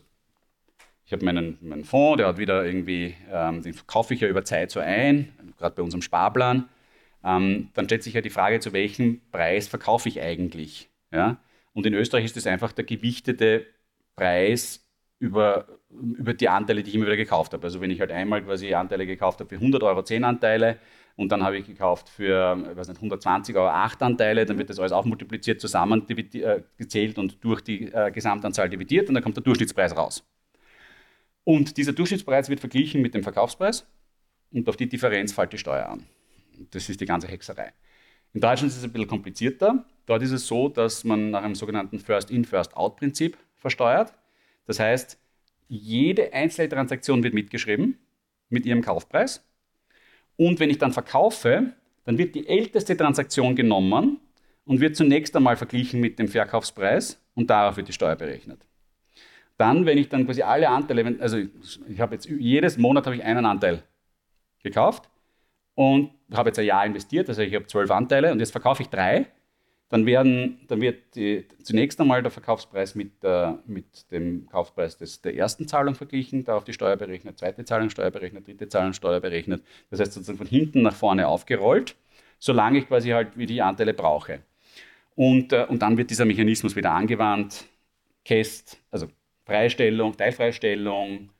[1.04, 4.44] ich habe meinen, meinen Fonds, der hat wieder irgendwie, ähm, den kaufe ich ja über
[4.44, 6.68] Zeit so ein, gerade bei unserem Sparplan.
[7.22, 10.88] Ähm, dann stellt sich ja die Frage, zu welchem Preis verkaufe ich eigentlich?
[11.12, 11.38] Ja?
[11.72, 13.66] Und in Österreich ist das einfach der gewichtete
[14.16, 14.86] Preis
[15.18, 17.62] über, über die Anteile, die ich immer wieder gekauft habe.
[17.64, 20.78] Also wenn ich halt einmal quasi Anteile gekauft habe für 100 Euro 10 Anteile
[21.16, 24.78] und dann habe ich gekauft für weiß nicht, 120 Euro 8 Anteile, dann wird das
[24.78, 29.36] alles auch multipliziert, zusammen äh, gezählt und durch die äh, Gesamtanzahl dividiert und dann kommt
[29.36, 30.24] der Durchschnittspreis raus.
[31.44, 33.86] Und dieser Durchschnittspreis wird verglichen mit dem Verkaufspreis
[34.52, 36.06] und auf die Differenz fällt die Steuer an.
[36.70, 37.72] Das ist die ganze Hexerei.
[38.32, 39.84] In Deutschland ist es ein bisschen komplizierter.
[40.06, 44.12] Dort ist es so, dass man nach einem sogenannten First-in, First-out-Prinzip versteuert.
[44.66, 45.18] Das heißt,
[45.68, 47.98] jede einzelne Transaktion wird mitgeschrieben
[48.48, 49.44] mit ihrem Kaufpreis.
[50.36, 51.72] Und wenn ich dann verkaufe,
[52.04, 54.18] dann wird die älteste Transaktion genommen
[54.64, 58.66] und wird zunächst einmal verglichen mit dem Verkaufspreis und darauf wird die Steuer berechnet.
[59.58, 63.22] Dann, wenn ich dann quasi alle Anteile, also ich habe jetzt jedes Monat habe ich
[63.22, 63.82] einen Anteil
[64.62, 65.08] gekauft
[65.74, 68.88] und habe jetzt ein Jahr investiert, also ich habe zwölf Anteile und jetzt verkaufe ich
[68.88, 69.26] drei,
[69.90, 75.20] dann, werden, dann wird die, zunächst einmal der Verkaufspreis mit, äh, mit dem Kaufpreis des,
[75.20, 79.20] der ersten Zahlung verglichen, darauf die Steuer berechnet, zweite Zahlung Steuer berechnet, dritte Zahlung Steuer
[79.20, 79.64] berechnet.
[79.90, 81.96] Das heißt sozusagen von hinten nach vorne aufgerollt,
[82.38, 84.42] solange ich quasi halt wie die Anteile brauche.
[85.16, 87.64] Und, äh, und dann wird dieser Mechanismus wieder angewandt,
[88.24, 89.08] Käst, also
[89.44, 91.30] Freistellung, Teilfreistellung,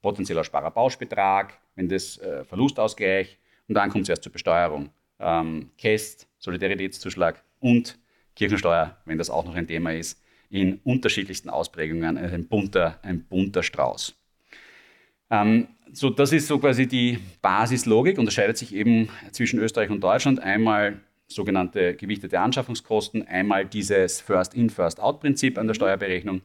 [0.00, 4.90] potenzieller Sparerpauschbetrag, wenn das äh, Verlustausgleich und dann kommt es erst zur Besteuerung.
[5.18, 7.98] Ähm, KEST, Solidaritätszuschlag und
[8.34, 13.24] Kirchensteuer, wenn das auch noch ein Thema ist, in unterschiedlichsten Ausprägungen, also ein bunter, ein
[13.24, 14.14] bunter Strauß.
[15.30, 20.40] Ähm, so, das ist so quasi die Basislogik, unterscheidet sich eben zwischen Österreich und Deutschland.
[20.40, 26.42] Einmal sogenannte gewichtete Anschaffungskosten, einmal dieses First-in, First-out-Prinzip an der Steuerberechnung.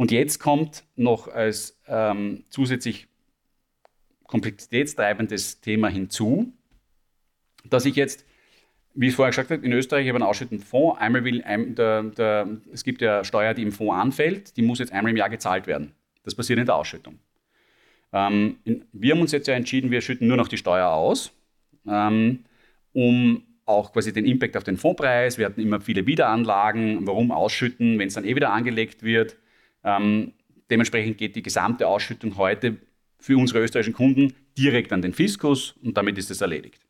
[0.00, 3.06] Und jetzt kommt noch als ähm, zusätzlich
[4.26, 6.54] komplexitätstreibendes Thema hinzu,
[7.68, 8.24] dass ich jetzt,
[8.94, 10.98] wie ich vorher gesagt habe, in Österreich habe einen ausschüttenden Fonds.
[10.98, 14.78] Einmal will, ein, der, der, es gibt ja Steuer, die im Fonds anfällt, die muss
[14.78, 15.92] jetzt einmal im Jahr gezahlt werden.
[16.24, 17.18] Das passiert in der Ausschüttung.
[18.14, 18.56] Ähm,
[18.94, 21.30] wir haben uns jetzt ja entschieden, wir schütten nur noch die Steuer aus,
[21.86, 22.46] ähm,
[22.94, 25.36] um auch quasi den Impact auf den Fondspreis.
[25.36, 27.06] Wir hatten immer viele Wiederanlagen.
[27.06, 29.36] Warum ausschütten, wenn es dann eh wieder angelegt wird?
[29.84, 30.32] Ähm,
[30.70, 32.78] dementsprechend geht die gesamte Ausschüttung heute
[33.18, 36.86] für unsere österreichischen Kunden direkt an den Fiskus und damit ist es erledigt.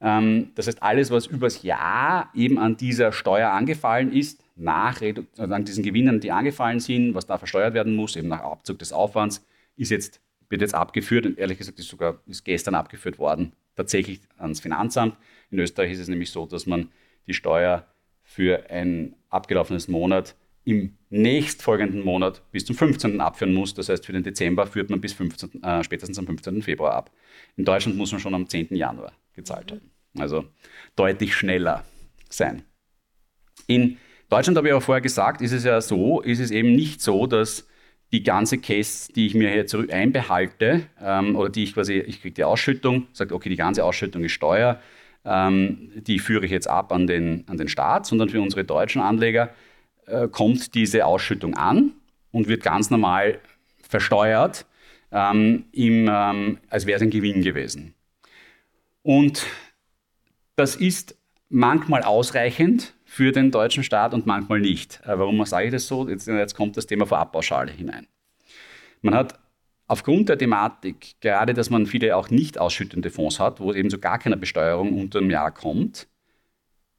[0.00, 5.54] Ähm, das heißt, alles, was übers Jahr eben an dieser Steuer angefallen ist, nach also
[5.54, 8.92] an diesen Gewinnen, die angefallen sind, was da versteuert werden muss, eben nach Abzug des
[8.92, 9.46] Aufwands,
[9.76, 14.20] ist jetzt, wird jetzt abgeführt und ehrlich gesagt ist sogar ist gestern abgeführt worden, tatsächlich
[14.36, 15.16] ans Finanzamt.
[15.50, 16.90] In Österreich ist es nämlich so, dass man
[17.26, 17.86] die Steuer
[18.22, 20.34] für ein abgelaufenes Monat
[20.68, 23.22] im nächstfolgenden Monat bis zum 15.
[23.22, 23.72] abführen muss.
[23.72, 26.62] Das heißt, für den Dezember führt man bis 15, äh, spätestens am 15.
[26.62, 27.10] Februar ab.
[27.56, 28.76] In Deutschland muss man schon am 10.
[28.76, 29.90] Januar gezahlt haben.
[30.18, 30.44] Also
[30.94, 31.84] deutlich schneller
[32.28, 32.62] sein.
[33.66, 33.96] In
[34.28, 37.26] Deutschland habe ich auch vorher gesagt, ist es ja so, ist es eben nicht so,
[37.26, 37.66] dass
[38.12, 42.20] die ganze Case, die ich mir hier zurück einbehalte, ähm, oder die ich quasi, ich
[42.20, 44.80] kriege die Ausschüttung, sage, okay, die ganze Ausschüttung ist Steuer,
[45.24, 49.00] ähm, die führe ich jetzt ab an den, an den Staat, sondern für unsere deutschen
[49.00, 49.54] Anleger
[50.08, 51.92] äh, kommt diese Ausschüttung an
[52.32, 53.40] und wird ganz normal
[53.88, 54.66] versteuert,
[55.12, 57.94] ähm, im, ähm, als wäre es ein Gewinn gewesen.
[59.02, 59.46] Und
[60.56, 61.16] das ist
[61.48, 65.00] manchmal ausreichend für den deutschen Staat und manchmal nicht.
[65.04, 66.08] Äh, warum sage ich das so?
[66.08, 68.06] Jetzt, jetzt kommt das Thema Vorabpauschale hinein.
[69.00, 69.38] Man hat
[69.86, 73.98] aufgrund der Thematik, gerade dass man viele auch nicht ausschüttende Fonds hat, wo eben so
[73.98, 76.06] gar keine Besteuerung unter dem Jahr kommt,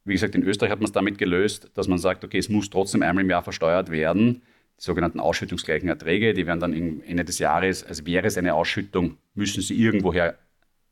[0.05, 2.69] wie gesagt, in Österreich hat man es damit gelöst, dass man sagt, okay, es muss
[2.69, 4.41] trotzdem einmal im Jahr versteuert werden.
[4.79, 9.17] Die sogenannten ausschüttungsgleichen Erträge, die werden dann Ende des Jahres, als wäre es eine Ausschüttung,
[9.35, 10.37] müssen sie irgendwoher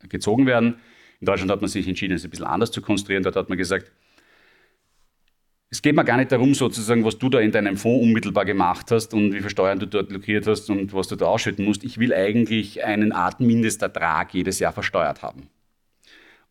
[0.10, 0.76] gezogen werden.
[1.20, 3.24] In Deutschland hat man sich entschieden, es ein bisschen anders zu konstruieren.
[3.24, 3.92] Dort hat man gesagt,
[5.70, 8.90] es geht mir gar nicht darum, sozusagen, was du da in deinem Fonds unmittelbar gemacht
[8.92, 11.84] hast und wie viel Steuern du dort blockiert hast und was du da ausschütten musst.
[11.84, 15.50] Ich will eigentlich einen Art Mindestertrag jedes Jahr versteuert haben.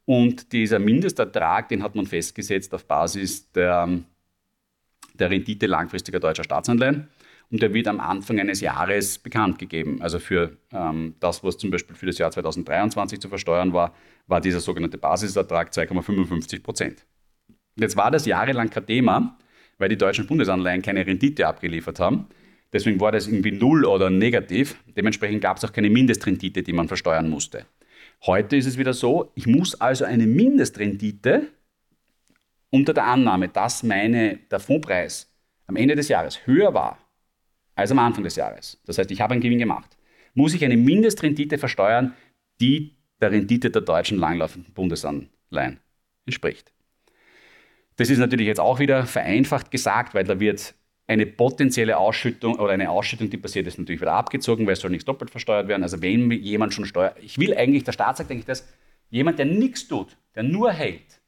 [0.06, 3.88] Und dieser Mindestertrag, den hat man festgesetzt auf Basis der,
[5.14, 7.08] der Rendite langfristiger deutscher Staatsanleihen.
[7.50, 10.00] Und der wird am Anfang eines Jahres bekannt gegeben.
[10.00, 13.94] Also für ähm, das, was zum Beispiel für das Jahr 2023 zu versteuern war,
[14.26, 17.04] war dieser sogenannte Basisertrag 2,55 Prozent.
[17.76, 19.38] Jetzt war das jahrelang kein Thema,
[19.78, 22.26] weil die deutschen Bundesanleihen keine Rendite abgeliefert haben.
[22.72, 24.76] Deswegen war das irgendwie null oder negativ.
[24.96, 27.66] Dementsprechend gab es auch keine Mindestrendite, die man versteuern musste.
[28.24, 31.48] Heute ist es wieder so, ich muss also eine Mindestrendite
[32.70, 35.30] unter der Annahme, dass meine, der Fondspreis
[35.66, 36.98] am Ende des Jahres höher war
[37.74, 38.80] als am Anfang des Jahres.
[38.86, 39.96] Das heißt, ich habe einen Gewinn gemacht.
[40.34, 42.14] Muss ich eine Mindestrendite versteuern,
[42.60, 45.80] die der Rendite der deutschen langlaufenden Bundesanleihen
[46.26, 46.72] entspricht.
[47.96, 50.74] Das ist natürlich jetzt auch wieder vereinfacht gesagt, weil da wird
[51.06, 54.90] eine potenzielle Ausschüttung oder eine Ausschüttung, die passiert ist, natürlich wieder abgezogen, weil es soll
[54.90, 55.82] nichts doppelt versteuert werden.
[55.82, 58.68] Also wenn jemand schon steuert, ich will eigentlich, der Staat sagt eigentlich das,
[59.10, 61.20] jemand, der nichts tut, der nur hält,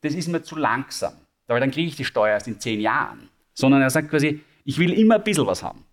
[0.00, 1.12] das ist mir zu langsam,
[1.46, 3.28] weil dann kriege ich die Steuer erst in zehn Jahren.
[3.54, 5.84] Sondern er sagt quasi, ich will immer ein bisschen was haben.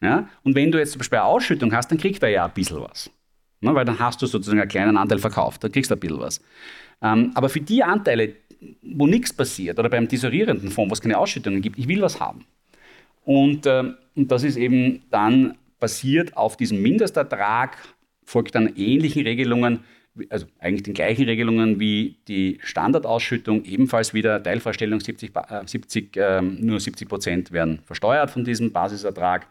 [0.00, 0.28] Ja?
[0.42, 2.80] Und wenn du jetzt zum Beispiel eine Ausschüttung hast, dann kriegt er ja ein bisschen
[2.80, 3.10] was.
[3.60, 3.74] Ne?
[3.74, 6.40] Weil dann hast du sozusagen einen kleinen Anteil verkauft, dann kriegst du ein bisschen was.
[7.02, 8.34] Ähm, aber für die Anteile,
[8.82, 12.20] wo nichts passiert oder beim tesorierenden Fonds, wo es keine Ausschüttungen gibt, ich will was
[12.20, 12.44] haben.
[13.24, 17.76] Und, äh, und das ist eben dann basiert auf diesem Mindestertrag,
[18.24, 19.84] folgt dann ähnlichen Regelungen,
[20.30, 26.42] also eigentlich den gleichen Regelungen wie die Standardausschüttung, ebenfalls wieder Teilfreistellung 70, äh, 70 äh,
[26.42, 29.46] nur 70 Prozent werden versteuert von diesem Basisertrag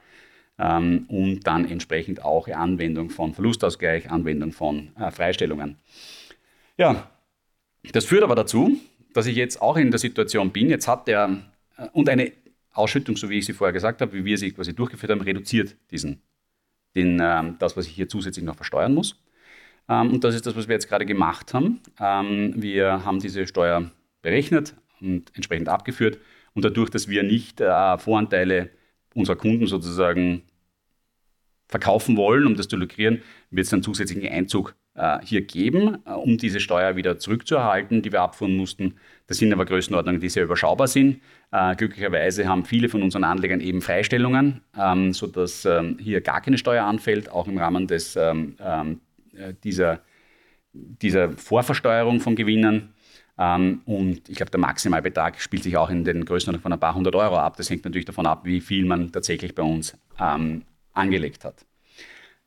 [0.59, 5.77] ähm, und dann entsprechend auch Anwendung von Verlustausgleich, Anwendung von äh, Freistellungen.
[6.77, 7.09] Ja,
[7.91, 8.77] das führt aber dazu,
[9.17, 11.43] dass ich jetzt auch in der Situation bin, jetzt hat der,
[11.75, 12.31] äh, und eine
[12.71, 15.75] Ausschüttung, so wie ich sie vorher gesagt habe, wie wir sie quasi durchgeführt haben, reduziert
[15.89, 16.21] diesen,
[16.95, 19.19] den, ähm, das, was ich hier zusätzlich noch versteuern muss.
[19.89, 21.79] Ähm, und das ist das, was wir jetzt gerade gemacht haben.
[21.99, 23.89] Ähm, wir haben diese Steuer
[24.21, 26.19] berechnet und entsprechend abgeführt.
[26.53, 28.69] Und dadurch, dass wir nicht äh, Voranteile
[29.15, 30.43] unserer Kunden sozusagen
[31.67, 34.75] verkaufen wollen, um das zu lukrieren, wird es einen zusätzlichen Einzug
[35.23, 38.95] hier geben, äh, um diese Steuer wieder zurückzuerhalten, die wir abfuhren mussten.
[39.27, 41.21] Das sind aber Größenordnungen, die sehr überschaubar sind.
[41.51, 46.57] Äh, glücklicherweise haben viele von unseren Anlegern eben Freistellungen, ähm, sodass ähm, hier gar keine
[46.57, 50.01] Steuer anfällt, auch im Rahmen des, ähm, äh, dieser,
[50.73, 52.93] dieser Vorversteuerung von Gewinnen.
[53.39, 57.13] Und ich glaube, der Maximalbetrag spielt sich auch in den Größenordnungen von ein paar hundert
[57.13, 57.55] Euro ab.
[57.55, 59.95] Das hängt natürlich davon ab, wie viel man tatsächlich bei uns
[60.95, 61.66] angelegt hat.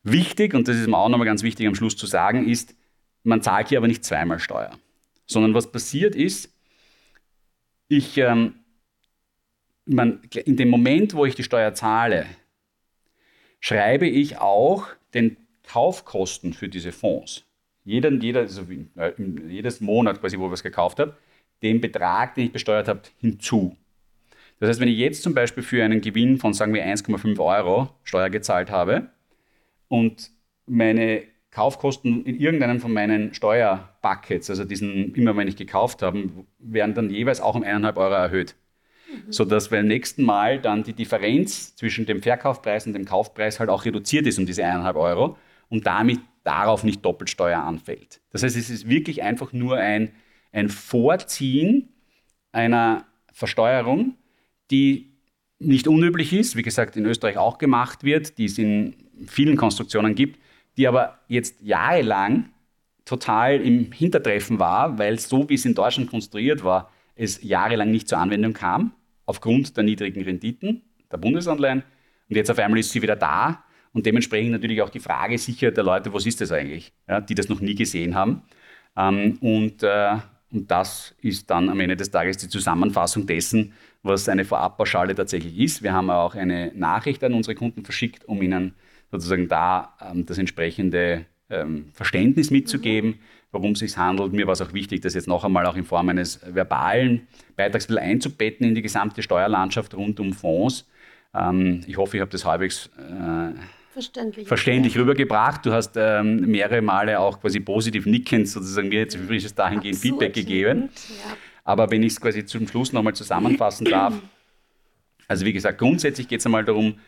[0.03, 2.75] Wichtig, und das ist mir auch nochmal ganz wichtig am Schluss zu sagen, ist,
[3.23, 4.71] man zahlt hier aber nicht zweimal Steuer,
[5.27, 6.55] sondern was passiert ist,
[7.89, 8.55] ich, ähm,
[9.85, 12.27] man, in dem Moment, wo ich die Steuer zahle,
[13.59, 17.45] schreibe ich auch den Kaufkosten für diese Fonds.
[17.85, 18.67] Jeder, jeder, also
[19.49, 21.17] jedes Monat, quasi, wo ich was gekauft habe,
[21.63, 23.77] den Betrag, den ich besteuert habe, hinzu.
[24.59, 27.91] Das heißt, wenn ich jetzt zum Beispiel für einen Gewinn von, sagen wir, 1,5 Euro
[28.05, 29.11] Steuer gezahlt habe,
[29.91, 30.31] und
[30.67, 36.95] meine Kaufkosten in irgendeinem von meinen Steuerbuckets, also diesen immer wenn ich gekauft habe, werden
[36.95, 38.55] dann jeweils auch um eineinhalb Euro erhöht.
[39.13, 39.33] Mhm.
[39.33, 43.85] Sodass beim nächsten Mal dann die Differenz zwischen dem Verkaufspreis und dem Kaufpreis halt auch
[43.85, 45.37] reduziert ist um diese eineinhalb Euro
[45.69, 48.21] und damit darauf nicht Doppelsteuer anfällt.
[48.31, 50.13] Das heißt, es ist wirklich einfach nur ein,
[50.53, 51.89] ein Vorziehen
[52.53, 54.15] einer Versteuerung,
[54.71, 55.11] die
[55.59, 58.95] nicht unüblich ist, wie gesagt, in Österreich auch gemacht wird, die es in
[59.27, 60.41] vielen Konstruktionen gibt,
[60.77, 62.51] die aber jetzt jahrelang
[63.05, 68.09] total im Hintertreffen war, weil so wie es in Deutschland konstruiert war, es jahrelang nicht
[68.09, 68.93] zur Anwendung kam,
[69.27, 71.83] aufgrund der niedrigen Renditen der Bundesanleihen.
[72.29, 75.71] Und jetzt auf einmal ist sie wieder da und dementsprechend natürlich auch die Frage sicher
[75.71, 78.43] der Leute, was ist das eigentlich, ja, die das noch nie gesehen haben.
[78.97, 80.17] Ähm, und, äh,
[80.53, 85.59] und das ist dann am Ende des Tages die Zusammenfassung dessen, was eine Vorabpauschale tatsächlich
[85.59, 85.83] ist.
[85.83, 88.75] Wir haben auch eine Nachricht an unsere Kunden verschickt, um ihnen
[89.11, 93.19] sozusagen da ähm, das entsprechende ähm, Verständnis mitzugeben,
[93.53, 94.33] worum es sich handelt.
[94.33, 97.91] Mir war es auch wichtig, das jetzt noch einmal auch in Form eines verbalen Beitrags
[97.91, 100.89] einzubetten in die gesamte Steuerlandschaft rund um Fonds.
[101.35, 103.53] Ähm, ich hoffe, ich habe das halbwegs äh,
[103.93, 105.67] verständlich, verständlich rübergebracht.
[105.67, 110.21] Du hast ähm, mehrere Male auch quasi positiv nickend sozusagen mir jetzt übrigens dahingehend Absolut.
[110.21, 110.89] Feedback gegeben.
[111.09, 111.37] Ja.
[111.65, 114.15] Aber wenn ich es quasi zum Schluss nochmal zusammenfassen darf,
[115.29, 116.99] also wie gesagt, grundsätzlich geht es einmal darum,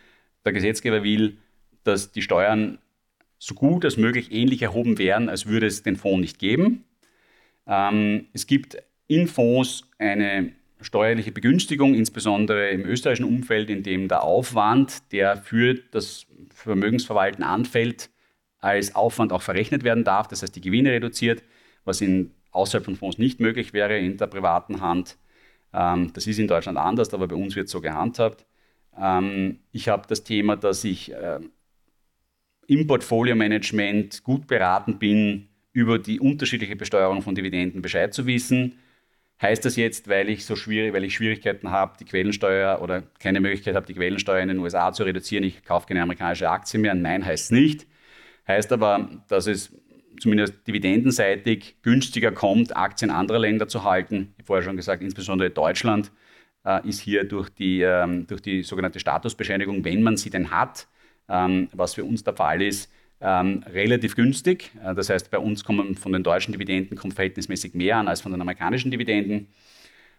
[0.45, 1.39] der Gesetzgeber will,
[1.85, 2.79] dass die Steuern
[3.39, 6.85] so gut als möglich ähnlich erhoben werden, als würde es den Fonds nicht geben.
[7.67, 8.77] Ähm, es gibt
[9.09, 15.75] in Fonds eine steuerliche Begünstigung, insbesondere im österreichischen Umfeld, in dem der Aufwand, der für
[15.75, 18.11] das Vermögensverwalten anfällt,
[18.59, 20.29] als Aufwand auch verrechnet werden darf.
[20.29, 21.43] Das heißt, die Gewinne reduziert,
[21.85, 25.17] was in, außerhalb von Fonds nicht möglich wäre in der privaten Hand.
[25.73, 28.47] Ähm, das ist in Deutschland anders, aber bei uns wird so gehandhabt.
[28.97, 31.41] Ähm, ich habe das Thema, dass ich äh,
[32.67, 38.79] im Portfolio-Management gut beraten bin, über die unterschiedliche Besteuerung von Dividenden Bescheid zu wissen.
[39.41, 43.41] Heißt das jetzt, weil ich so schwierig, weil ich Schwierigkeiten habe, die Quellensteuer oder keine
[43.41, 46.95] Möglichkeit habe, die Quellensteuer in den USA zu reduzieren, ich kaufe keine amerikanische Aktie mehr?
[46.95, 47.87] Nein, heißt es nicht.
[48.47, 49.75] Heißt aber, dass es
[50.21, 54.35] zumindest dividendenseitig günstiger kommt, Aktien anderer Länder zu halten.
[54.35, 56.13] Ich habe vorher schon gesagt, insbesondere Deutschland
[56.65, 60.87] äh, ist hier durch die, ähm, durch die sogenannte Statusbescheinigung, wenn man sie denn hat,
[61.33, 64.71] ähm, was für uns der Fall ist, ähm, relativ günstig.
[64.85, 68.21] Äh, das heißt, bei uns kommen von den deutschen Dividenden kommt verhältnismäßig mehr an als
[68.21, 69.49] von den amerikanischen Dividenden.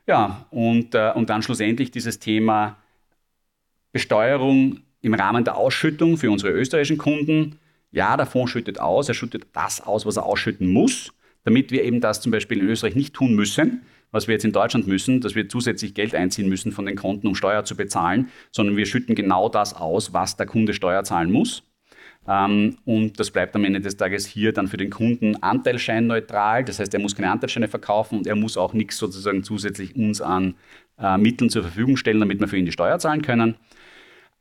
[0.08, 2.78] Ja, und, äh, und dann schlussendlich dieses Thema
[3.92, 7.60] Besteuerung im Rahmen der Ausschüttung für unsere österreichischen Kunden.
[7.92, 11.84] Ja, der Fonds schüttet aus, er schüttet das aus, was er ausschütten muss, damit wir
[11.84, 15.20] eben das zum Beispiel in Österreich nicht tun müssen, was wir jetzt in Deutschland müssen,
[15.20, 18.86] dass wir zusätzlich Geld einziehen müssen von den Konten, um Steuer zu bezahlen, sondern wir
[18.86, 21.64] schütten genau das aus, was der Kunde Steuer zahlen muss.
[22.28, 26.64] Ähm, und das bleibt am Ende des Tages hier dann für den Kunden anteilscheinneutral.
[26.64, 30.22] Das heißt, er muss keine Anteilsscheine verkaufen und er muss auch nichts sozusagen zusätzlich uns
[30.22, 30.56] an
[31.00, 33.56] äh, Mitteln zur Verfügung stellen, damit wir für ihn die Steuer zahlen können.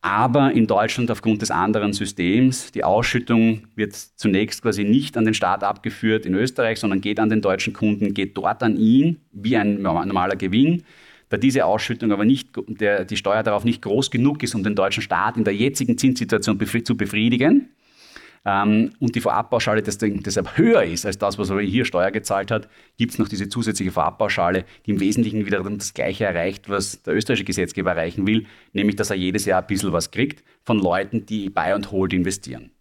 [0.05, 5.33] Aber in Deutschland aufgrund des anderen Systems, die Ausschüttung wird zunächst quasi nicht an den
[5.33, 9.57] Staat abgeführt in Österreich, sondern geht an den deutschen Kunden, geht dort an ihn wie
[9.57, 10.83] ein normaler Gewinn.
[11.29, 14.75] Da diese Ausschüttung aber nicht, der, die Steuer darauf nicht groß genug ist, um den
[14.75, 17.69] deutschen Staat in der jetzigen Zinssituation zu befriedigen,
[18.45, 23.13] und die Vorabpauschale deshalb höher ist als das, was er hier Steuer gezahlt hat, gibt
[23.13, 27.45] es noch diese zusätzliche Vorabpauschale, die im Wesentlichen wiederum das Gleiche erreicht, was der österreichische
[27.45, 31.51] Gesetzgeber erreichen will, nämlich dass er jedes Jahr ein bisschen was kriegt von Leuten, die
[31.51, 32.73] Buy and Hold investieren.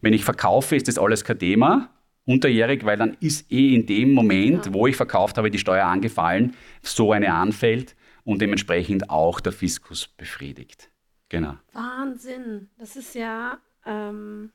[0.00, 1.90] Wenn ich verkaufe, ist das alles kein Thema,
[2.24, 4.74] unterjährig, weil dann ist eh in dem Moment, ja.
[4.74, 10.08] wo ich verkauft habe, die Steuer angefallen, so eine anfällt und dementsprechend auch der Fiskus
[10.08, 10.90] befriedigt.
[11.28, 11.54] Genau.
[11.72, 12.68] Wahnsinn.
[12.78, 14.50] Das ist ja ähm,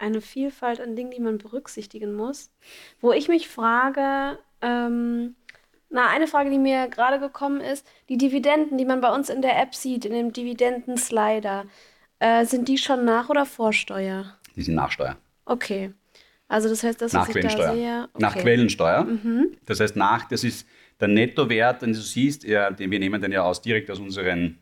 [0.00, 2.50] eine Vielfalt an Dingen, die man berücksichtigen muss.
[3.00, 5.36] Wo ich mich frage, ähm,
[5.90, 9.42] na, eine Frage, die mir gerade gekommen ist, die Dividenden, die man bei uns in
[9.42, 11.66] der App sieht, in dem Dividenden-Slider,
[12.20, 14.36] äh, sind die schon nach oder vor Steuer?
[14.56, 15.16] Die sind nach Steuer.
[15.44, 15.92] Okay.
[16.48, 17.72] Also das heißt, das, nach was ich da Quellensteuer.
[17.74, 18.08] sehe...
[18.12, 18.22] Okay.
[18.22, 19.06] Nach Quellensteuer.
[19.66, 20.66] Das heißt, nach, das ist
[20.98, 24.58] der Nettowert, den du siehst, ja, den wir nehmen den ja aus direkt aus unseren,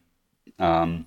[0.59, 1.07] ähm,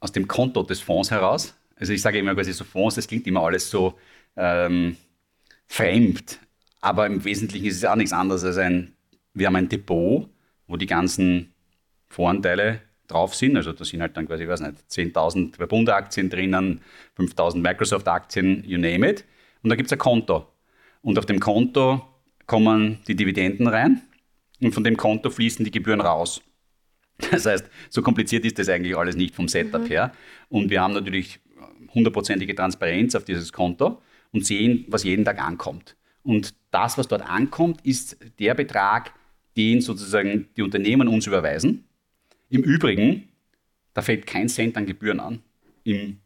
[0.00, 1.57] aus dem Konto des Fonds heraus.
[1.78, 3.98] Also ich sage immer quasi so Fonds, das klingt immer alles so
[4.36, 4.96] ähm,
[5.66, 6.40] fremd,
[6.80, 8.92] aber im Wesentlichen ist es auch nichts anderes als ein,
[9.34, 10.28] wir haben ein Depot,
[10.66, 11.52] wo die ganzen
[12.08, 13.56] Voranteile drauf sind.
[13.56, 16.80] Also da sind halt dann quasi, ich weiß nicht, 10.000 Verbunde-Aktien drinnen,
[17.18, 19.24] 5.000 Microsoft-Aktien, you name it.
[19.62, 20.46] Und da gibt es ein Konto.
[21.02, 22.06] Und auf dem Konto
[22.46, 24.02] kommen die Dividenden rein
[24.60, 26.42] und von dem Konto fließen die Gebühren raus.
[27.30, 30.12] Das heißt, so kompliziert ist das eigentlich alles nicht vom Setup her.
[30.48, 31.40] Und wir haben natürlich
[31.94, 34.00] hundertprozentige Transparenz auf dieses Konto
[34.32, 35.96] und sehen, was jeden Tag ankommt.
[36.22, 39.12] Und das, was dort ankommt, ist der Betrag,
[39.56, 41.84] den sozusagen die Unternehmen uns überweisen.
[42.50, 43.28] Im Übrigen,
[43.94, 45.42] da fällt kein Cent an Gebühren an
[45.84, 46.18] im,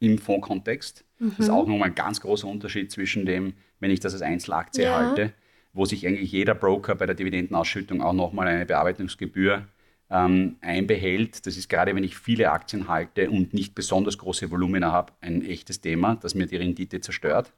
[0.00, 1.04] im Fondskontext.
[1.18, 4.84] Das ist auch nochmal ein ganz großer Unterschied zwischen dem, wenn ich das als Einzelaktie
[4.84, 4.94] Ja.
[4.94, 5.32] halte,
[5.72, 9.66] wo sich eigentlich jeder Broker bei der Dividendenausschüttung auch nochmal eine Bearbeitungsgebühr
[10.14, 11.44] ähm, einbehält.
[11.44, 15.44] Das ist gerade, wenn ich viele Aktien halte und nicht besonders große Volumina habe, ein
[15.44, 17.52] echtes Thema, das mir die Rendite zerstört.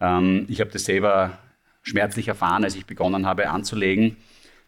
[0.00, 1.38] Ähm, ich habe das selber
[1.82, 4.16] schmerzlich erfahren, als ich begonnen habe anzulegen.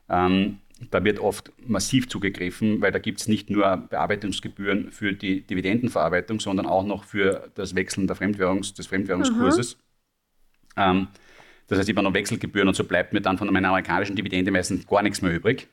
[0.09, 0.59] Ähm,
[0.92, 6.38] da wird oft massiv zugegriffen, weil da gibt es nicht nur Bearbeitungsgebühren für die Dividendenverarbeitung,
[6.38, 9.76] sondern auch noch für das Wechseln der Fremdwährungs-, des Fremdwährungskurses.
[10.76, 11.09] Ähm,
[11.66, 14.87] das heißt, immer noch Wechselgebühren und so bleibt mir dann von meiner amerikanischen Dividende meistens
[14.87, 15.66] gar nichts mehr übrig.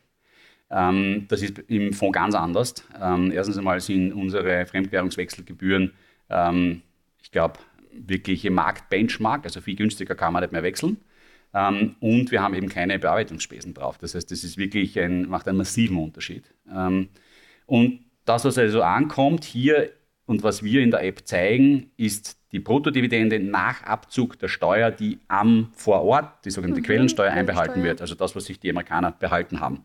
[0.69, 2.73] Ähm, das ist im Fonds ganz anders.
[2.99, 5.93] Ähm, erstens einmal sind unsere Fremdwährungswechselgebühren,
[6.29, 6.81] ähm,
[7.21, 7.59] ich glaube,
[7.91, 10.97] wirklich im Marktbenchmark, also viel günstiger kann man nicht mehr wechseln.
[11.53, 13.97] Ähm, und wir haben eben keine Bearbeitungsspesen drauf.
[13.97, 16.43] Das heißt, das ist wirklich ein, macht einen massiven Unterschied.
[16.69, 17.09] Ähm,
[17.65, 19.91] und das, was also ankommt hier
[20.25, 25.19] und was wir in der App zeigen, ist die Bruttodividende nach Abzug der Steuer, die
[25.27, 27.91] am vor Ort, die sogenannte Quellensteuer, einbehalten Quellensteuer.
[27.91, 28.01] wird.
[28.01, 29.83] Also das, was sich die Amerikaner behalten haben.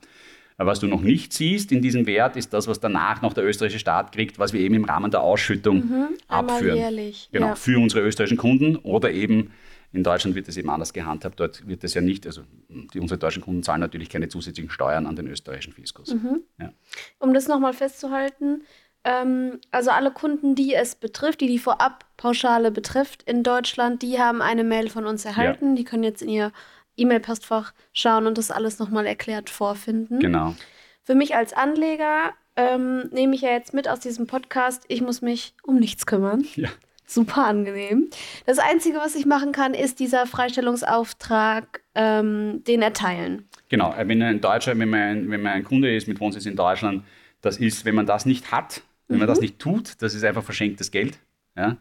[0.63, 3.79] Was du noch nicht siehst in diesem Wert, ist das, was danach noch der österreichische
[3.81, 5.83] Staat kriegt, was wir eben im Rahmen der Ausschüttung
[6.29, 6.77] Einmal abführen.
[6.77, 7.29] jährlich.
[7.33, 7.55] Genau, Ja.
[7.55, 9.53] für unsere österreichischen Kunden oder eben
[9.93, 11.41] in Deutschland wird das eben anders gehandhabt.
[11.41, 15.07] Dort wird das ja nicht, also die, unsere deutschen Kunden zahlen natürlich keine zusätzlichen Steuern
[15.07, 16.15] an den österreichischen Fiskus.
[16.15, 16.43] Mhm.
[16.61, 16.73] Ja.
[17.19, 18.63] Um das nochmal festzuhalten,
[19.03, 24.43] ähm, also alle Kunden, die es betrifft, die die Vorabpauschale betrifft in Deutschland, die haben
[24.43, 25.75] eine Mail von uns erhalten.
[25.75, 26.53] Die können jetzt in ihr
[27.01, 30.21] E-Mail-Postfach schauen und das alles nochmal erklärt vorfinden.
[30.21, 30.55] Genau.
[31.03, 35.23] Für mich als Anleger ähm, nehme ich ja jetzt mit aus diesem Podcast, ich muss
[35.23, 36.45] mich um nichts kümmern.
[36.55, 36.69] Ja.
[37.07, 38.09] Super angenehm.
[38.47, 43.49] Das Einzige, was ich machen kann, ist dieser Freistellungsauftrag, ähm, den erteilen.
[43.69, 46.55] Genau, äh, wenn ein Deutscher, wenn man, wenn man ein Kunde ist mit Wohnsitz in
[46.55, 47.03] Deutschland,
[47.41, 50.45] das ist, wenn man das nicht hat, wenn man das nicht tut, das ist einfach
[50.45, 51.19] verschenktes Geld.
[51.57, 51.79] Ja?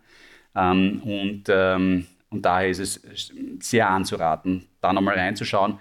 [0.56, 5.80] Ähm, und, ähm, und daher ist es sehr anzuraten, da nochmal reinzuschauen,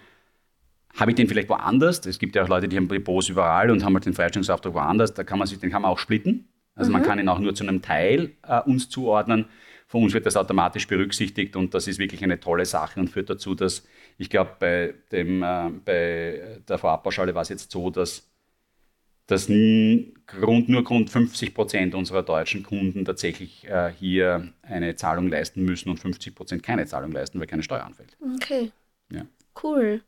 [0.96, 2.04] habe ich den vielleicht woanders?
[2.06, 5.14] Es gibt ja auch Leute, die haben Depots überall und haben halt den Freistellungsauftrag woanders.
[5.14, 6.48] Da kann man sich, den kann man auch splitten.
[6.74, 9.46] Also man kann ihn auch nur zu einem Teil äh, uns zuordnen.
[9.88, 13.30] Von uns wird das automatisch berücksichtigt und das ist wirklich eine tolle Sache und führt
[13.30, 13.86] dazu, dass
[14.18, 18.28] ich glaube, bei, dem, äh, bei der Vorabpauschale war es jetzt so, dass,
[19.26, 25.64] dass rund, nur rund 50 Prozent unserer deutschen Kunden tatsächlich äh, hier eine Zahlung leisten
[25.64, 28.16] müssen und 50 Prozent keine Zahlung leisten, weil keine Steuer anfällt.
[28.36, 28.70] Okay,
[29.10, 29.22] Ja.
[29.62, 30.02] cool.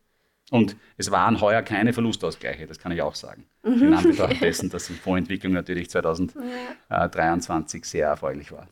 [0.51, 3.45] Und es waren heuer keine Verlustausgleiche, das kann ich auch sagen.
[3.63, 3.83] Mhm.
[3.83, 8.67] In Anbetracht dessen, dass die Fondsentwicklung natürlich 2023 sehr erfreulich war.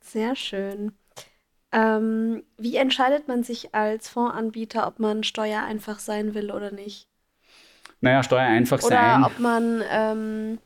[0.00, 0.92] Sehr schön.
[1.72, 7.06] Ähm, wie entscheidet man sich als Fondsanbieter, ob man steuereinfach sein will oder nicht?
[8.00, 9.24] Naja, Steuer einfach Oder sein.
[9.24, 10.58] ob man, ähm,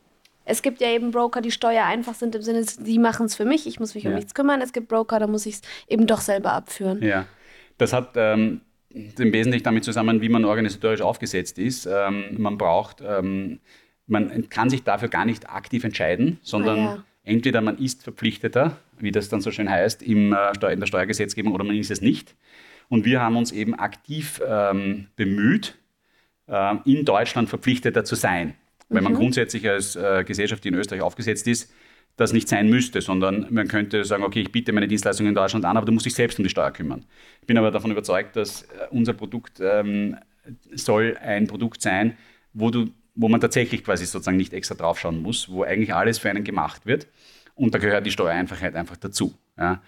[0.45, 3.67] es gibt ja eben Broker, die steuereinfach sind im Sinne, die machen es für mich,
[3.67, 4.17] ich muss mich um Ja.
[4.17, 4.61] nichts kümmern.
[4.61, 7.01] Es gibt Broker, da muss ich es eben doch selber abführen.
[7.01, 7.25] Ja,
[7.77, 11.85] das hat ähm, im Wesentlichen damit zusammen, wie man organisatorisch aufgesetzt ist.
[11.85, 13.59] Ähm, man braucht, ähm,
[14.07, 17.03] man kann sich dafür gar nicht aktiv entscheiden, sondern Ah, ja.
[17.23, 21.53] entweder man ist Verpflichteter, wie das dann so schön heißt, im, äh, in der Steuergesetzgebung,
[21.53, 22.35] oder man ist es nicht.
[22.89, 25.75] Und wir haben uns eben aktiv ähm, bemüht,
[26.47, 28.55] äh, in Deutschland Verpflichteter zu sein.
[28.89, 31.73] Weil man grundsätzlich als äh, Gesellschaft, die in Österreich aufgesetzt ist,
[32.15, 35.65] das nicht sein müsste, sondern man könnte sagen, okay, ich biete meine Dienstleistungen in Deutschland
[35.65, 37.05] an, aber du musst dich selbst um die Steuer kümmern.
[37.41, 40.17] Ich bin aber davon überzeugt, dass äh, unser Produkt ähm,
[40.73, 42.15] soll ein Produkt sein,
[42.53, 46.29] wo, du, wo man tatsächlich quasi sozusagen nicht extra draufschauen muss, wo eigentlich alles für
[46.29, 47.07] einen gemacht wird.
[47.55, 49.33] Und da gehört die Steuereinfachheit einfach dazu.
[49.57, 49.81] Ja.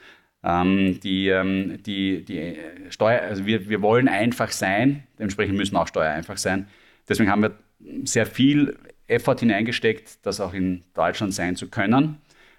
[0.43, 2.57] Ähm, die, ähm, die, die
[2.89, 6.67] Steuer, also wir, wir wollen einfach sein, dementsprechend müssen auch Steuer einfach sein.
[7.07, 7.57] Deswegen haben wir
[8.03, 8.77] sehr viel
[9.07, 12.17] Effort hineingesteckt, das auch in Deutschland sein zu können.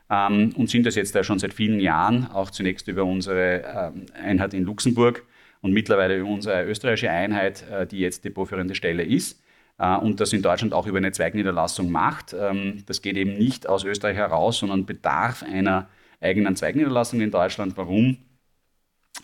[0.09, 4.07] Ähm, und sind das jetzt ja schon seit vielen Jahren, auch zunächst über unsere ähm,
[4.15, 5.25] Einheit in Luxemburg
[5.63, 9.43] und mittlerweile über unsere österreichische Einheit, äh, die jetzt depotführende Stelle ist
[9.79, 12.35] äh, und das in Deutschland auch über eine Zweigniederlassung macht.
[12.39, 15.89] Ähm, das geht eben nicht aus Österreich heraus, sondern bedarf einer
[16.21, 17.77] eigenen Zweigniederlassung in Deutschland.
[17.77, 18.19] Warum?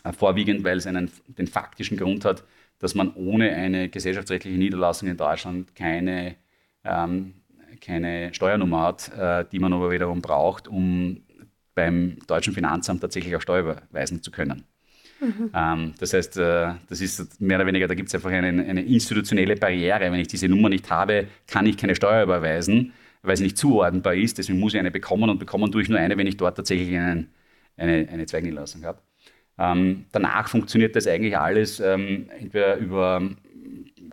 [0.03, 2.43] Äh, vorwiegend, weil es einen, den faktischen Grund hat,
[2.79, 6.35] dass man ohne eine gesellschaftsrechtliche Niederlassung in Deutschland keine,
[6.83, 7.33] ähm,
[7.81, 11.21] keine Steuernummer hat, äh, die man aber wiederum braucht, um
[11.75, 14.63] beim deutschen Finanzamt tatsächlich auch Steuer überweisen zu können.
[15.19, 15.49] Mhm.
[15.53, 18.83] Ähm, das heißt, äh, das ist mehr oder weniger, da gibt es einfach eine, eine,
[18.83, 20.11] institutionelle Barriere.
[20.11, 24.13] Wenn ich diese Nummer nicht habe, kann ich keine Steuer überweisen weil sie nicht zuordnenbar
[24.13, 24.37] ist.
[24.37, 26.89] Deswegen muss ich eine bekommen und bekommen tue ich nur eine, wenn ich dort tatsächlich
[26.95, 27.29] einen,
[27.77, 28.99] eine, eine Zweigniederlassung habe.
[29.57, 33.21] Ähm, danach funktioniert das eigentlich alles ähm, entweder über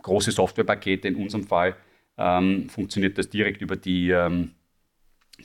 [0.01, 1.75] große Softwarepakete, in unserem Fall
[2.17, 4.51] ähm, funktioniert das direkt über die, ähm,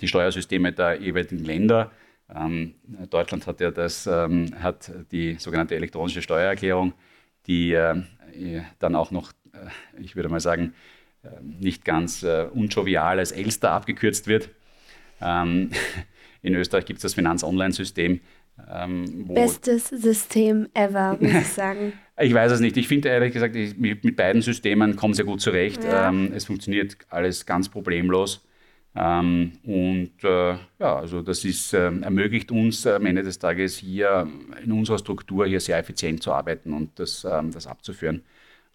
[0.01, 1.91] die Steuersysteme der jeweiligen Länder.
[2.35, 2.75] Ähm,
[3.11, 6.93] Deutschland hat ja das, ähm, hat die sogenannte elektronische Steuererklärung,
[7.47, 8.03] die äh,
[8.79, 10.75] dann auch noch, äh, ich würde mal sagen,
[11.25, 14.51] ähm, nicht ganz äh, unjovial als Elster abgekürzt wird.
[15.21, 15.71] Ähm,
[16.43, 18.21] in Österreich gibt es das Finanz-Online-System.
[18.71, 21.93] Ähm, Bestes System ever, muss ich sagen.
[22.19, 22.77] ich weiß es nicht.
[22.77, 25.85] Ich finde ehrlich gesagt, ich, mit, beiden Systemen komme sehr gut zurecht.
[25.85, 26.09] Ja.
[26.09, 28.47] Ähm, es funktioniert alles ganz problemlos.
[28.95, 34.27] Ähm, und äh, ja, also das ist, äh, ermöglicht uns am Ende des Tages hier
[34.65, 38.23] in unserer Struktur hier sehr effizient zu arbeiten und das, ähm, das abzuführen.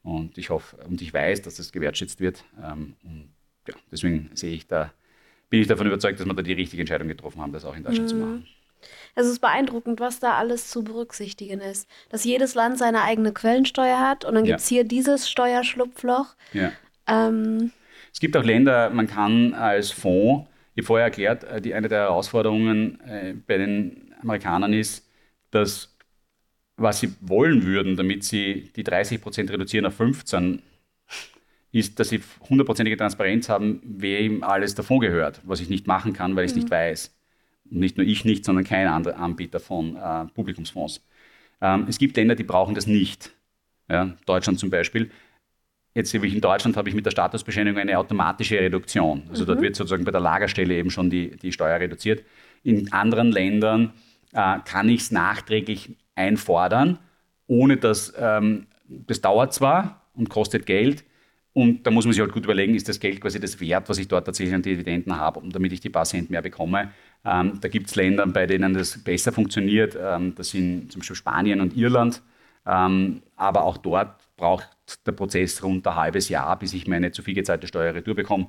[0.04, 2.44] Und ich hoffe und ich weiß, dass das gewertschätzt wird.
[2.64, 3.30] Ähm, und
[3.68, 4.94] ja, deswegen sehe ich da,
[5.50, 7.84] bin ich davon überzeugt, dass wir da die richtige Entscheidung getroffen haben, das auch in
[7.84, 8.10] Deutschland mhm.
[8.10, 8.48] zu machen.
[9.16, 11.90] Es ist beeindruckend, was da alles zu berücksichtigen ist.
[12.10, 16.36] Dass jedes Land seine eigene Quellensteuer hat und dann gibt es hier dieses Steuerschlupfloch.
[16.54, 16.72] Ja.
[17.08, 17.72] Ähm,
[18.14, 22.00] es gibt auch Länder, man kann als Fonds, ich vorher erklärt, äh, die, eine der
[22.02, 25.08] Herausforderungen äh, bei den Amerikanern ist,
[25.52, 25.92] dass
[26.78, 30.62] was sie wollen würden, damit sie die 30 Prozent reduzieren auf 15,
[31.72, 36.36] ist, dass sie hundertprozentige Transparenz haben, wem alles davon gehört, was ich nicht machen kann,
[36.36, 36.64] weil ich es mhm.
[36.64, 37.14] nicht weiß.
[37.72, 41.02] Und nicht nur ich nicht, sondern kein anderer Anbieter von äh, Publikumsfonds.
[41.62, 43.32] Ähm, es gibt Länder, die brauchen das nicht.
[43.90, 45.10] Ja, Deutschland zum Beispiel.
[45.94, 49.24] Jetzt in Deutschland habe ich mit der Statusbeschädigung eine automatische Reduktion.
[49.30, 49.48] Also mhm.
[49.48, 52.24] dort wird sozusagen bei der Lagerstelle eben schon die, die Steuer reduziert.
[52.64, 53.94] In anderen Ländern
[54.34, 57.00] äh, kann ich es nachträglich einfordern,
[57.48, 61.04] ohne dass ähm, das dauert zwar und kostet Geld.
[61.54, 63.98] Und da muss man sich halt gut überlegen, ist das Geld quasi das Wert, was
[63.98, 66.92] ich dort tatsächlich an Dividenden habe, damit ich die paar Cent mehr bekomme.
[67.24, 69.98] Ähm, da gibt es Länder, bei denen das besser funktioniert.
[70.00, 72.22] Ähm, das sind zum Beispiel Spanien und Irland.
[72.66, 74.70] Ähm, aber auch dort braucht
[75.06, 78.48] der Prozess rund ein halbes Jahr, bis ich meine zu viel gezahlte Steuer retour bekomme.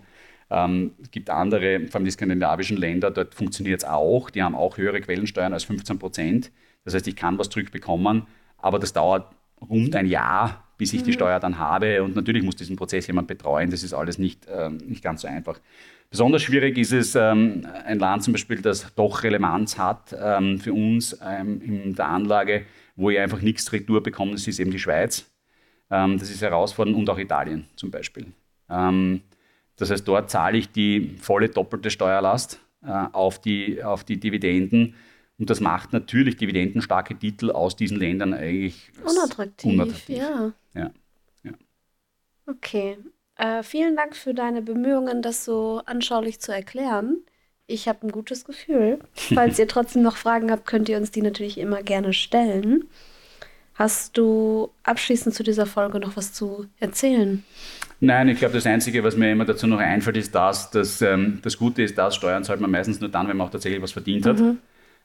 [0.51, 4.31] Ähm, es gibt andere, vor allem die skandinavischen Länder, dort funktioniert es auch.
[4.31, 6.53] Die haben auch höhere Quellensteuern als 15 Prozent.
[6.85, 8.27] Das heißt, ich kann was zurückbekommen,
[8.59, 11.15] aber das dauert rund ein Jahr, bis ich die mhm.
[11.15, 12.03] Steuer dann habe.
[12.03, 13.71] Und natürlich muss diesen Prozess jemand betreuen.
[13.71, 15.61] Das ist alles nicht, ähm, nicht ganz so einfach.
[16.13, 20.75] Besonders schwierig ist es, ähm, ein Land zum Beispiel, das doch Relevanz hat ähm, für
[20.75, 24.79] uns ähm, in der Anlage, wo ich einfach nichts retour bekomme, das ist eben die
[24.79, 25.25] Schweiz.
[25.91, 28.27] Ähm, das ist herausfordernd und auch Italien zum Beispiel.
[28.69, 29.23] Ähm,
[29.77, 34.95] das heißt, dort zahle ich die volle doppelte Steuerlast äh, auf, die, auf die Dividenden
[35.39, 39.73] und das macht natürlich dividendenstarke Titel aus diesen Ländern eigentlich unattraktiv.
[39.73, 40.19] unattraktiv.
[40.19, 40.53] Ja.
[40.75, 40.91] ja.
[41.43, 41.53] ja.
[42.47, 42.99] Okay.
[43.37, 47.19] Äh, vielen Dank für deine Bemühungen, das so anschaulich zu erklären.
[47.67, 48.99] Ich habe ein gutes Gefühl.
[49.15, 52.85] Falls ihr trotzdem noch Fragen habt, könnt ihr uns die natürlich immer gerne stellen.
[53.75, 57.43] Hast du abschließend zu dieser Folge noch was zu erzählen?
[58.01, 61.39] Nein, ich glaube, das Einzige, was mir immer dazu noch einfällt, ist das, dass ähm,
[61.43, 63.93] das Gute ist, dass Steuern zahlt man meistens nur dann, wenn man auch tatsächlich was
[63.93, 64.39] verdient hat.
[64.39, 64.59] Mhm.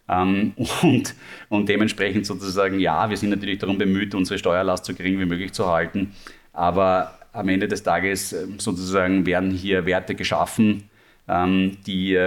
[0.10, 1.16] Ähm, und,
[1.50, 5.54] und dementsprechend sozusagen, ja, wir sind natürlich darum bemüht, unsere Steuerlast so gering wie möglich
[5.54, 6.14] zu halten.
[6.54, 10.90] Aber am Ende des Tages ähm, sozusagen werden hier Werte geschaffen,
[11.28, 12.18] ähm, die,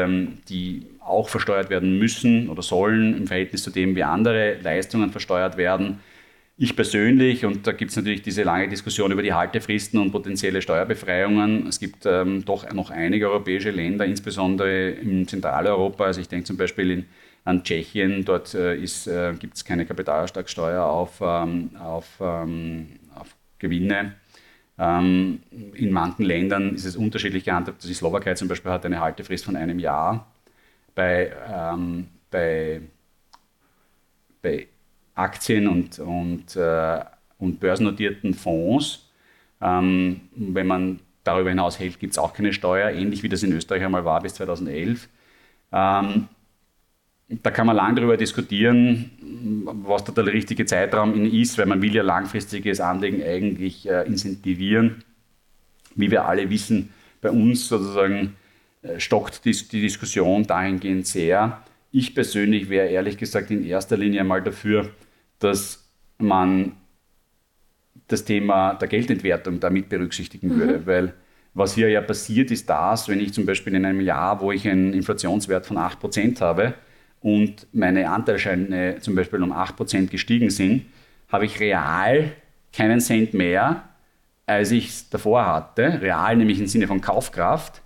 [0.48, 5.56] die auch versteuert werden müssen oder sollen im Verhältnis zu dem, wie andere Leistungen versteuert
[5.56, 6.00] werden.
[6.56, 10.60] Ich persönlich, und da gibt es natürlich diese lange Diskussion über die Haltefristen und potenzielle
[10.60, 11.66] Steuerbefreiungen.
[11.66, 16.04] Es gibt ähm, doch noch einige europäische Länder, insbesondere in Zentraleuropa.
[16.04, 17.06] Also ich denke zum Beispiel in
[17.44, 18.24] an Tschechien.
[18.24, 24.16] Dort äh, äh, gibt es keine Kapitalsteuer auf, ähm, auf, ähm, auf Gewinne.
[24.82, 25.42] Ähm,
[25.74, 27.84] in manchen Ländern ist es unterschiedlich gehandhabt.
[27.84, 30.26] Die Slowakei zum Beispiel hat eine Haltefrist von einem Jahr.
[30.94, 32.80] bei, ähm, bei,
[34.42, 34.66] bei
[35.14, 37.04] Aktien und, und, äh,
[37.38, 39.08] und börsennotierten Fonds,
[39.60, 43.52] ähm, wenn man darüber hinaus hält, gibt es auch keine Steuer, ähnlich wie das in
[43.52, 45.08] Österreich einmal war bis 2011.
[45.72, 46.28] Ähm,
[47.30, 49.10] da kann man lange darüber diskutieren,
[49.84, 55.04] was da der richtige Zeitraum ist, weil man will ja langfristiges Anlegen eigentlich äh, incentivieren.
[55.94, 58.36] Wie wir alle wissen, bei uns sozusagen
[58.82, 61.62] äh, stockt die, die Diskussion dahingehend sehr.
[61.92, 64.90] Ich persönlich wäre ehrlich gesagt in erster Linie mal dafür,
[65.38, 66.72] dass man
[68.08, 70.58] das Thema der Geldentwertung damit berücksichtigen mhm.
[70.58, 71.14] würde, weil
[71.54, 74.68] was hier ja passiert ist das, wenn ich zum Beispiel in einem Jahr, wo ich
[74.68, 76.74] einen Inflationswert von 8% habe
[77.20, 80.86] und meine Anteilscheine zum Beispiel um 8% gestiegen sind,
[81.28, 82.32] habe ich real
[82.72, 83.88] keinen Cent mehr,
[84.46, 86.00] als ich es davor hatte.
[86.00, 87.82] Real nämlich im Sinne von Kaufkraft.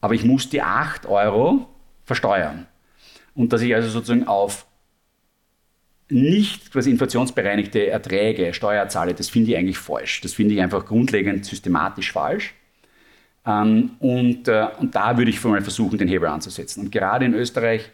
[0.00, 1.66] Aber ich muss die 8 Euro
[2.04, 2.66] versteuern.
[3.34, 4.66] Und dass ich also sozusagen auf
[6.10, 10.20] nicht quasi inflationsbereinigte Erträge, Steuer zahle, das finde ich eigentlich falsch.
[10.22, 12.54] Das finde ich einfach grundlegend systematisch falsch.
[13.46, 16.84] Ähm, und, äh, und da würde ich mal versuchen, den Hebel anzusetzen.
[16.84, 17.90] Und gerade in Österreich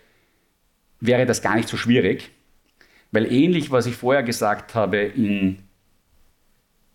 [1.07, 2.31] wäre das gar nicht so schwierig,
[3.13, 5.59] weil ähnlich, was ich vorher gesagt habe in,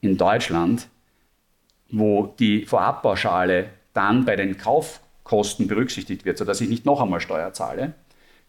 [0.01, 0.87] in Deutschland,
[1.91, 7.53] wo die Vorabpauschale dann bei den Kaufkosten berücksichtigt wird, sodass ich nicht noch einmal Steuer
[7.53, 7.93] zahle,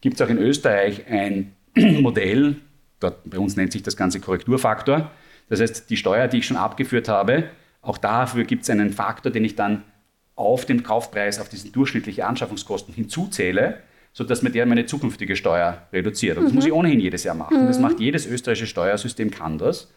[0.01, 2.57] gibt es auch in Österreich ein Modell,
[2.99, 5.11] dort, bei uns nennt sich das Ganze Korrekturfaktor.
[5.49, 7.45] Das heißt, die Steuer, die ich schon abgeführt habe,
[7.81, 9.83] auch dafür gibt es einen Faktor, den ich dann
[10.35, 13.81] auf den Kaufpreis, auf diese durchschnittliche Anschaffungskosten hinzuzähle,
[14.13, 16.37] sodass mir der meine zukünftige Steuer reduziert.
[16.37, 16.57] Und das mhm.
[16.57, 17.63] muss ich ohnehin jedes Jahr machen.
[17.63, 17.67] Mhm.
[17.67, 19.91] Das macht jedes österreichische Steuersystem, kann das.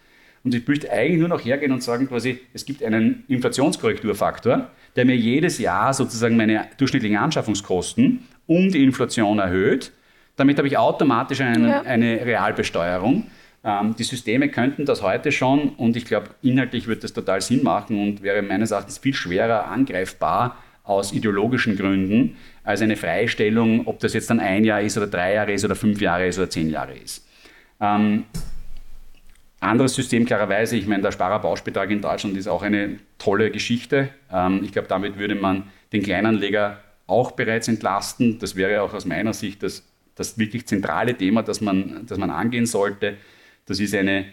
[0.45, 5.05] Und ich möchte eigentlich nur noch hergehen und sagen, quasi, es gibt einen Inflationskorrekturfaktor, der
[5.05, 9.93] mir jedes Jahr sozusagen meine durchschnittlichen Anschaffungskosten um die Inflation erhöht
[10.37, 11.83] damit habe ich automatisch eine, ja.
[11.83, 13.27] eine Realbesteuerung.
[13.63, 17.63] Ähm, die Systeme könnten das heute schon und ich glaube, inhaltlich wird das total Sinn
[17.63, 24.01] machen und wäre meines Erachtens viel schwerer angreifbar aus ideologischen Gründen als eine Freistellung, ob
[24.01, 26.51] das jetzt dann ein Jahr ist oder drei Jahre ist oder fünf Jahre ist oder
[26.51, 27.27] zehn Jahre ist.
[27.81, 28.25] Ähm,
[29.61, 34.09] anderes System, klarerweise, ich meine, der Sparerbauschbetrag in Deutschland ist auch eine tolle Geschichte.
[34.33, 38.39] Ähm, ich glaube, damit würde man den Kleinanleger auch bereits entlasten.
[38.39, 39.85] Das wäre auch aus meiner Sicht das
[40.15, 43.17] das wirklich zentrale Thema, das man, das man angehen sollte.
[43.67, 44.27] Das ist eine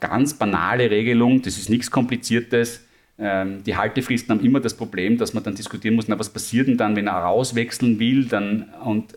[0.00, 2.86] ganz banale Regelung, das ist nichts Kompliziertes.
[3.18, 6.68] Ähm, die Haltefristen haben immer das Problem, dass man dann diskutieren muss, na, was passiert
[6.68, 9.14] denn dann, wenn er rauswechseln will dann, und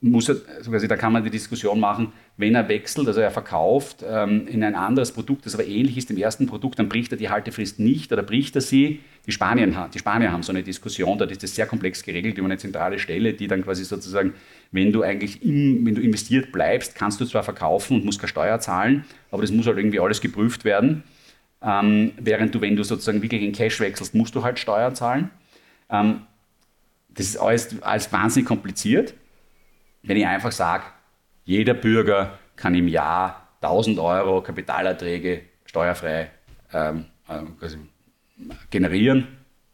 [0.00, 4.04] muss er, also da kann man die Diskussion machen, wenn er wechselt, also er verkauft
[4.06, 7.18] ähm, in ein anderes Produkt, das aber ähnlich ist dem ersten Produkt, dann bricht er
[7.18, 9.00] die Haltefrist nicht oder bricht er sie.
[9.26, 12.46] Die, Spanien, die Spanier haben so eine Diskussion, da ist das sehr komplex geregelt über
[12.46, 14.34] eine zentrale Stelle, die dann quasi sozusagen,
[14.72, 18.28] wenn du eigentlich im, wenn du investiert bleibst, kannst du zwar verkaufen und musst keine
[18.28, 21.02] Steuer zahlen, aber das muss halt irgendwie alles geprüft werden.
[21.64, 25.30] Ähm, während du, wenn du sozusagen wirklich in Cash wechselst, musst du halt Steuer zahlen.
[25.88, 26.26] Ähm,
[27.08, 29.14] das ist alles, alles wahnsinnig kompliziert
[30.04, 30.84] wenn ich einfach sage,
[31.44, 36.30] jeder Bürger kann im Jahr 1000 Euro Kapitalerträge steuerfrei
[36.72, 37.66] ähm, äh,
[38.70, 39.26] generieren,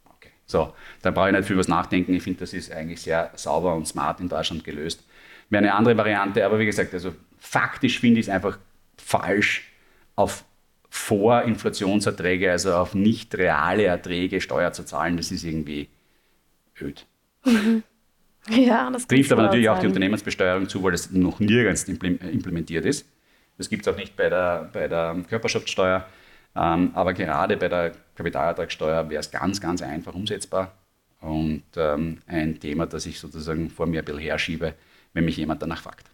[0.04, 0.30] okay.
[0.46, 0.72] so,
[1.02, 2.14] dann brauche ich nicht viel was nachdenken.
[2.14, 5.04] Ich finde, das ist eigentlich sehr sauber und smart in Deutschland gelöst.
[5.48, 8.58] Wäre eine andere Variante, aber wie gesagt, also faktisch finde ich es einfach
[8.96, 9.66] falsch,
[10.14, 10.44] auf
[10.90, 15.16] Vorinflationserträge, also auf nicht reale Erträge Steuer zu zahlen.
[15.16, 15.88] Das ist irgendwie
[16.80, 17.06] öd.
[17.44, 17.82] Mhm.
[18.48, 19.76] Ja, das trifft aber natürlich sein.
[19.76, 23.06] auch die Unternehmensbesteuerung zu, weil das noch nirgends implementiert ist.
[23.58, 26.06] Das gibt es auch nicht bei der, bei der Körperschaftssteuer.
[26.56, 30.72] Ähm, aber gerade bei der Kapitalertragssteuer wäre es ganz, ganz einfach umsetzbar
[31.20, 34.74] und ähm, ein Thema, das ich sozusagen vor mir ein bisschen herschiebe,
[35.12, 36.06] wenn mich jemand danach fragt.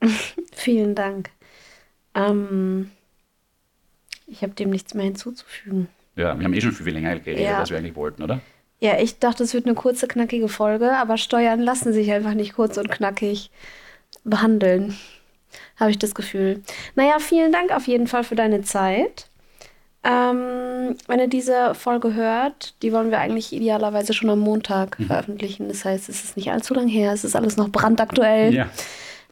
[0.52, 1.30] Vielen Dank.
[2.14, 2.90] Ähm,
[4.32, 5.88] ich habe dem nichts mehr hinzuzufügen.
[6.16, 7.58] Ja, wir haben eh schon viel, länger geredet, ja.
[7.58, 8.40] als wir eigentlich wollten, oder?
[8.80, 12.54] Ja, ich dachte, es wird eine kurze, knackige Folge, aber Steuern lassen sich einfach nicht
[12.54, 13.50] kurz und knackig
[14.24, 14.96] behandeln.
[15.76, 16.62] Habe ich das Gefühl.
[16.94, 19.28] Naja, vielen Dank auf jeden Fall für deine Zeit.
[20.04, 25.06] Ähm, wenn ihr diese Folge hört, die wollen wir eigentlich idealerweise schon am Montag mhm.
[25.06, 25.68] veröffentlichen.
[25.68, 28.52] Das heißt, es ist nicht allzu lang her, es ist alles noch brandaktuell.
[28.52, 28.68] Ja.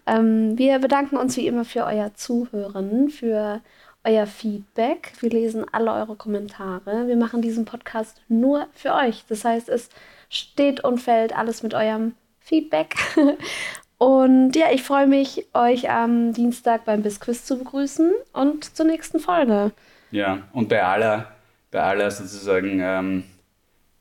[0.06, 3.60] Ähm, wir bedanken uns wie immer für euer Zuhören, für
[4.04, 5.12] euer Feedback.
[5.20, 7.06] Wir lesen alle eure Kommentare.
[7.06, 9.24] Wir machen diesen Podcast nur für euch.
[9.28, 9.90] Das heißt, es
[10.28, 12.96] steht und fällt alles mit eurem Feedback.
[13.98, 19.20] Und ja, ich freue mich, euch am Dienstag beim Bisquiz zu begrüßen und zur nächsten
[19.20, 19.72] Folge.
[20.10, 21.26] Ja, und bei aller,
[21.70, 23.24] bei aller sozusagen ähm,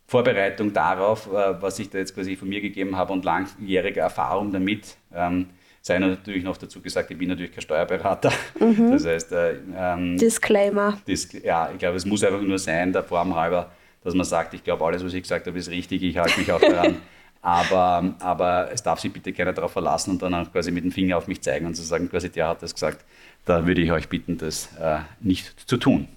[0.07, 4.53] Vorbereitung darauf, äh, was ich da jetzt quasi von mir gegeben habe und langjährige Erfahrung
[4.53, 5.49] damit, ähm,
[5.81, 8.31] sei natürlich noch dazu gesagt, ich bin natürlich kein Steuerberater.
[8.59, 8.91] Mhm.
[8.91, 10.99] Das heißt, äh, ähm, Disclaimer.
[11.07, 13.71] Dis ja, ich glaube, es muss einfach nur sein, der Form halber,
[14.03, 16.51] dass man sagt, ich glaube, alles, was ich gesagt habe, ist richtig, ich halte mich
[16.51, 16.97] auch daran.
[17.41, 20.91] aber, aber es darf sich bitte keiner darauf verlassen und dann auch quasi mit dem
[20.91, 23.05] Finger auf mich zeigen und zu sagen, quasi der hat das gesagt.
[23.45, 26.07] Da würde ich euch bitten, das äh, nicht zu tun.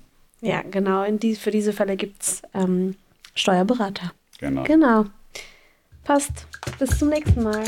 [0.40, 1.08] Ja, genau.
[1.10, 2.96] Die, für diese Fälle gibt es ähm,
[3.34, 4.12] Steuerberater.
[4.38, 4.64] Genau.
[4.64, 5.04] Genau.
[6.04, 6.48] Passt.
[6.80, 7.62] Bis zum nächsten Mal.